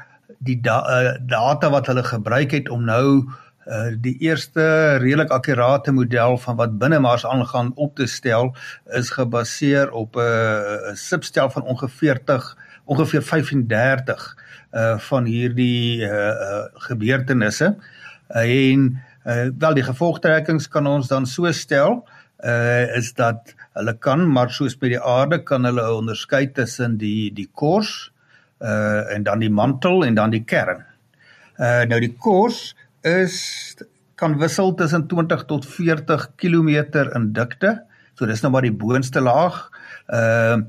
die 0.43 0.59
da 0.61 0.77
uh, 0.83 1.15
data 1.19 1.69
wat 1.69 1.87
hulle 1.87 2.03
gebruik 2.03 2.51
het 2.51 2.69
om 2.69 2.83
nou 2.85 3.05
uh, 3.67 3.91
die 3.95 4.15
eerste 4.23 4.97
redelik 5.03 5.31
akkurate 5.31 5.91
model 5.91 6.37
van 6.37 6.59
wat 6.59 6.77
binne 6.79 6.99
Mars 6.99 7.25
aangaan 7.25 7.71
op 7.75 7.95
te 7.95 8.07
stel 8.07 8.55
is 8.99 9.09
gebaseer 9.09 9.91
op 9.91 10.15
'n 10.15 10.19
uh, 10.19 10.93
substel 10.93 11.49
van 11.49 11.63
ongeveer 11.63 12.19
30 12.25 12.55
ongeveer 12.85 13.21
35 13.21 14.37
uh 14.73 14.97
van 14.99 15.25
hierdie 15.25 16.01
uh, 16.01 16.09
uh 16.09 16.63
gebeurtenisse. 16.73 17.75
Uh, 18.29 18.71
en 18.71 19.01
uh 19.23 19.47
wel 19.57 19.73
die 19.73 19.83
gevolgtrekkings 19.83 20.67
kan 20.67 20.87
ons 20.87 21.07
dan 21.07 21.25
so 21.25 21.51
stel 21.51 22.03
uh 22.43 22.95
is 22.97 23.13
dat 23.13 23.53
hulle 23.73 23.93
kan 23.97 24.25
maar 24.31 24.51
soos 24.51 24.75
by 24.77 24.89
die 24.95 25.01
aarde 25.01 25.43
kan 25.43 25.65
hulle 25.65 25.85
onderskei 25.93 26.51
tussen 26.51 26.97
die 26.97 27.31
die 27.33 27.49
kors 27.51 28.12
uh 28.63 29.13
en 29.13 29.23
dan 29.23 29.43
die 29.43 29.51
mantel 29.51 30.05
en 30.05 30.15
dan 30.15 30.31
die 30.31 30.43
kern. 30.43 30.85
Uh 31.59 31.83
nou 31.89 31.99
die 31.99 32.13
kors 32.15 32.75
is 33.03 33.75
kan 34.15 34.37
wissel 34.39 34.73
tussen 34.79 35.07
20 35.07 35.45
tot 35.45 35.65
40 35.67 36.29
km 36.35 36.69
in 37.15 37.33
dikte. 37.33 37.81
So 38.15 38.25
dis 38.25 38.41
nou 38.41 38.51
maar 38.53 38.65
die 38.65 38.75
boonste 38.75 39.21
laag. 39.21 39.69
Uh 40.07 40.63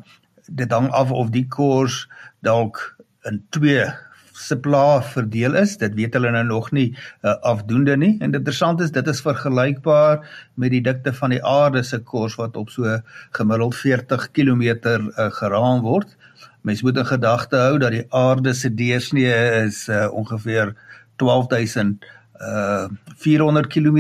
dit 0.45 0.73
hang 0.73 0.91
af 0.93 1.11
of 1.11 1.31
die 1.33 1.47
kors 1.49 2.05
dalk 2.45 2.81
in 3.25 3.41
twee 3.51 3.87
sepla 4.35 5.01
verdeel 5.15 5.55
is. 5.59 5.77
Dit 5.81 5.95
weet 5.99 6.17
hulle 6.19 6.33
nou 6.35 6.45
nog 6.49 6.71
nie 6.75 6.89
uh, 7.23 7.37
afdoende 7.47 7.97
nie. 7.97 8.15
En 8.21 8.35
interessant 8.35 8.83
is 8.83 8.93
dit 8.95 9.09
is 9.09 9.23
vergelykbaar 9.25 10.25
met 10.61 10.75
die 10.75 10.83
dikte 10.85 11.15
van 11.15 11.35
die 11.35 11.43
aarde 11.47 11.85
se 11.87 12.01
kors 12.03 12.37
wat 12.41 12.59
op 12.61 12.73
so 12.75 12.99
gemiddeld 13.39 13.79
40 13.79 14.29
km 14.37 14.65
uh, 14.67 15.31
geraam 15.39 15.85
word. 15.87 16.17
Mens 16.65 16.83
moet 16.83 16.97
in 16.97 17.07
gedagte 17.07 17.57
hou 17.61 17.79
dat 17.79 17.93
die 17.93 18.07
aarde 18.09 18.55
se 18.57 18.71
deursnee 18.75 19.33
is 19.65 19.85
uh, 19.89 20.09
ongeveer 20.13 20.73
12000 21.21 22.05
uh 22.41 22.87
400 23.17 23.69
km 23.69 23.99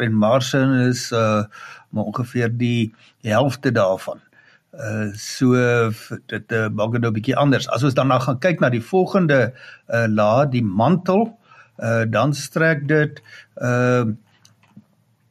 en 0.00 0.14
Mars 0.16 0.54
is 0.54 1.10
uh 1.12 1.44
maar 1.88 2.04
ongeveer 2.04 2.56
die 2.56 2.94
helfte 3.20 3.72
daarvan. 3.72 4.18
Uh 4.72 5.12
so 5.12 5.52
dit 6.26 6.52
uh, 6.52 6.68
maak 6.68 6.92
dit 6.92 7.00
nou 7.00 7.10
'n 7.10 7.18
bietjie 7.20 7.36
anders. 7.36 7.68
As 7.68 7.84
ons 7.84 7.94
dan 7.94 8.08
nou 8.08 8.20
gaan 8.20 8.38
kyk 8.38 8.60
na 8.60 8.68
die 8.72 8.82
volgende 8.82 9.52
uh 9.88 10.06
laag, 10.08 10.48
die 10.56 10.64
mantel, 10.64 11.38
uh 11.78 12.04
dan 12.08 12.34
strek 12.34 12.88
dit 12.88 13.22
uh 13.60 14.04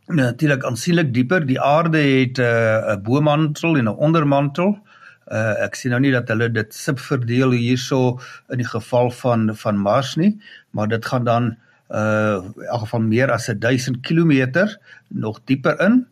natuurlik 0.05 0.63
aansienlik 0.63 1.13
dieper. 1.13 1.45
Die 1.45 1.61
aarde 1.61 1.97
het 1.97 2.37
'n 2.37 2.41
uh, 2.41 2.97
bo-mantel 3.01 3.77
en 3.77 3.89
'n 3.89 3.97
ondermantel. 3.97 4.84
Uh 5.25 5.55
ek 5.65 5.75
sien 5.75 5.91
nou 5.91 5.99
nie 6.03 6.13
dat 6.13 6.29
hulle 6.29 6.51
dit 6.53 6.73
subverdeel 6.73 7.55
hierso 7.57 8.19
in 8.53 8.61
die 8.61 8.67
geval 8.69 9.09
van 9.11 9.49
van 9.57 9.77
Mars 9.77 10.15
nie, 10.21 10.35
maar 10.71 10.87
dit 10.87 11.05
gaan 11.05 11.25
dan 11.25 11.55
uh 11.89 12.41
in 12.43 12.67
elk 12.69 12.85
geval 12.85 13.01
meer 13.01 13.31
as 13.31 13.49
1000 13.49 14.01
km 14.01 14.67
nog 15.09 15.41
dieper 15.45 15.79
in. 15.81 16.05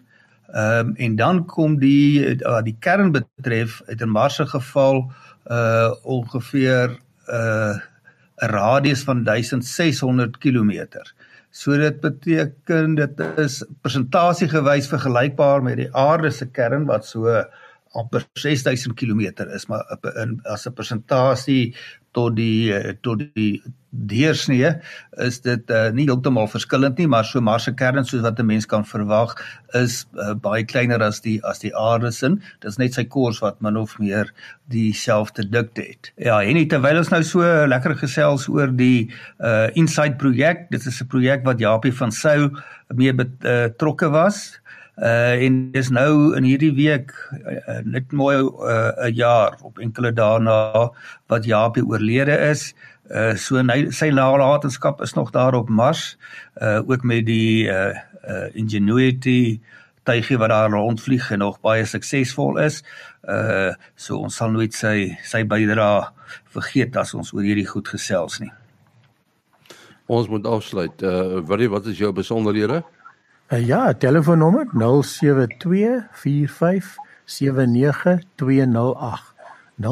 Ehm 0.54 0.88
um, 0.88 0.96
en 0.96 1.16
dan 1.16 1.46
kom 1.46 1.80
die 1.80 2.38
uh, 2.42 2.62
die 2.62 2.78
kern 2.80 3.12
betref 3.12 3.82
uit 3.86 4.02
'n 4.02 4.10
Mars 4.10 4.36
se 4.36 4.46
geval 4.46 5.12
uh 5.50 5.92
ongeveer 6.04 6.98
uh 7.30 7.78
'n 8.42 8.50
radius 8.50 9.04
van 9.04 9.24
1600 9.24 10.38
km. 10.38 10.88
So 11.52 11.78
dit 11.78 12.00
beteken 12.02 12.96
dit 12.96 13.20
is 13.38 13.64
persentasiegewys 13.82 14.88
vergelykbaar 14.88 15.64
met 15.64 15.78
die 15.78 15.96
aarde 15.96 16.32
se 16.32 16.46
kern 16.46 16.86
wat 16.86 17.06
so 17.06 17.30
amper 17.94 18.26
6000 18.34 18.96
km 18.96 19.46
is 19.56 19.68
maar 19.70 19.86
in 20.24 20.40
as 20.44 20.68
'n 20.68 20.74
persentasie 20.74 21.74
tot 22.14 22.36
die 22.38 22.74
eh, 22.74 22.94
tot 23.02 23.24
die 23.34 23.62
deursnee 23.94 24.72
is 25.22 25.36
dit 25.46 25.70
uh, 25.70 25.92
nie 25.94 26.08
heeltemal 26.08 26.48
verskillend 26.50 26.98
nie 26.98 27.06
maar 27.10 27.28
so 27.30 27.42
Mars 27.46 27.68
se 27.68 27.74
kern 27.78 28.06
soos 28.06 28.24
wat 28.26 28.40
'n 28.40 28.46
mens 28.46 28.66
kan 28.66 28.86
verwag 28.86 29.36
is 29.78 30.06
uh, 30.18 30.34
baie 30.34 30.64
kleiner 30.66 31.02
as 31.02 31.22
die 31.22 31.40
as 31.46 31.60
die 31.60 31.74
aarde 31.78 32.12
se. 32.12 32.32
Dis 32.62 32.78
net 32.78 32.94
sy 32.94 33.04
kors 33.04 33.42
wat 33.42 33.62
min 33.62 33.78
of 33.78 34.00
meer 34.00 34.34
dieselfde 34.70 35.46
dikte 35.46 35.82
het. 35.82 36.12
Ja 36.18 36.42
en 36.42 36.68
terwyl 36.68 36.98
ons 36.98 37.10
nou 37.10 37.24
so 37.24 37.42
lekker 37.42 37.96
gesels 37.96 38.50
oor 38.50 38.68
die 38.68 39.12
uh, 39.40 39.70
Insight 39.76 40.18
projek 40.18 40.70
dit 40.72 40.86
is 40.86 41.02
'n 41.02 41.08
projek 41.08 41.46
wat 41.46 41.60
Japie 41.60 41.94
van 41.94 42.12
Sail 42.12 42.50
mee 42.90 43.14
betrokke 43.14 44.06
uh, 44.06 44.12
was 44.12 44.60
Uh 44.98 45.42
en 45.42 45.72
dis 45.74 45.90
nou 45.90 46.36
in 46.38 46.46
hierdie 46.46 46.74
week 46.78 47.14
uh, 47.34 47.80
net 47.82 48.12
mooi 48.14 48.36
'n 48.38 48.46
uh, 48.46 49.10
jaar 49.10 49.58
op 49.66 49.80
enkele 49.80 50.12
dae 50.14 50.40
na 50.40 50.92
wat 51.28 51.46
Japie 51.46 51.86
oorlede 51.86 52.38
is. 52.50 52.76
Uh 53.10 53.34
so 53.36 53.62
ny, 53.62 53.90
sy 53.90 54.12
nalatenskap 54.14 55.02
is 55.02 55.14
nog 55.14 55.32
daar 55.32 55.56
op 55.56 55.70
Mars. 55.70 56.18
Uh 56.62 56.86
ook 56.86 57.04
met 57.04 57.26
die 57.26 57.66
uh, 57.66 57.98
uh 58.30 58.56
Ingenuity 58.56 59.60
tuigie 60.04 60.38
wat 60.38 60.50
daar 60.50 60.70
rondvlieg 60.70 61.32
en 61.32 61.40
nog 61.40 61.60
baie 61.62 61.86
suksesvol 61.86 62.58
is. 62.58 62.84
Uh 63.24 63.74
so 63.96 64.18
ons 64.18 64.36
sal 64.36 64.52
nooit 64.52 64.74
sy 64.74 65.18
sy 65.24 65.44
bydrae 65.44 66.06
vergeet 66.54 66.96
as 66.96 67.14
ons 67.14 67.34
oor 67.34 67.42
hierdie 67.42 67.68
goed 67.68 67.88
gesels 67.88 68.40
nie. 68.40 68.52
Ons 70.06 70.28
moet 70.30 70.46
afsluit. 70.46 71.02
Uh 71.02 71.42
Willie, 71.42 71.70
wat 71.70 71.86
is 71.86 71.98
jou 71.98 72.14
besonderhede? 72.14 72.84
Uh, 73.54 73.68
ja, 73.68 73.94
telefoonnommer 73.94 74.68
0724579208. 74.74 74.78
0724579208. 79.82 79.86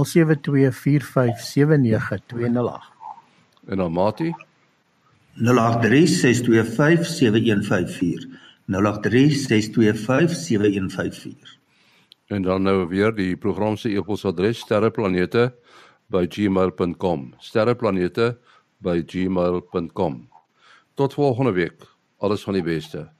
En 3.65 3.77
dan 3.77 3.91
Mati 3.91 4.33
0836257154. 5.35 5.41
0836257154. 8.65 8.69
En 12.25 12.41
dan 12.41 12.61
nou 12.61 12.87
weer 12.87 13.15
die 13.15 13.37
program 13.37 13.77
se 13.77 13.89
e-posadres 13.89 14.59
sterreplanete@gmail.com. 14.59 17.33
sterreplanete@gmail.com. 17.37 20.29
Tot 20.93 21.13
volgende 21.13 21.51
week. 21.51 21.95
Alles 22.17 22.43
van 22.43 22.53
die 22.53 22.63
beste. 22.63 23.11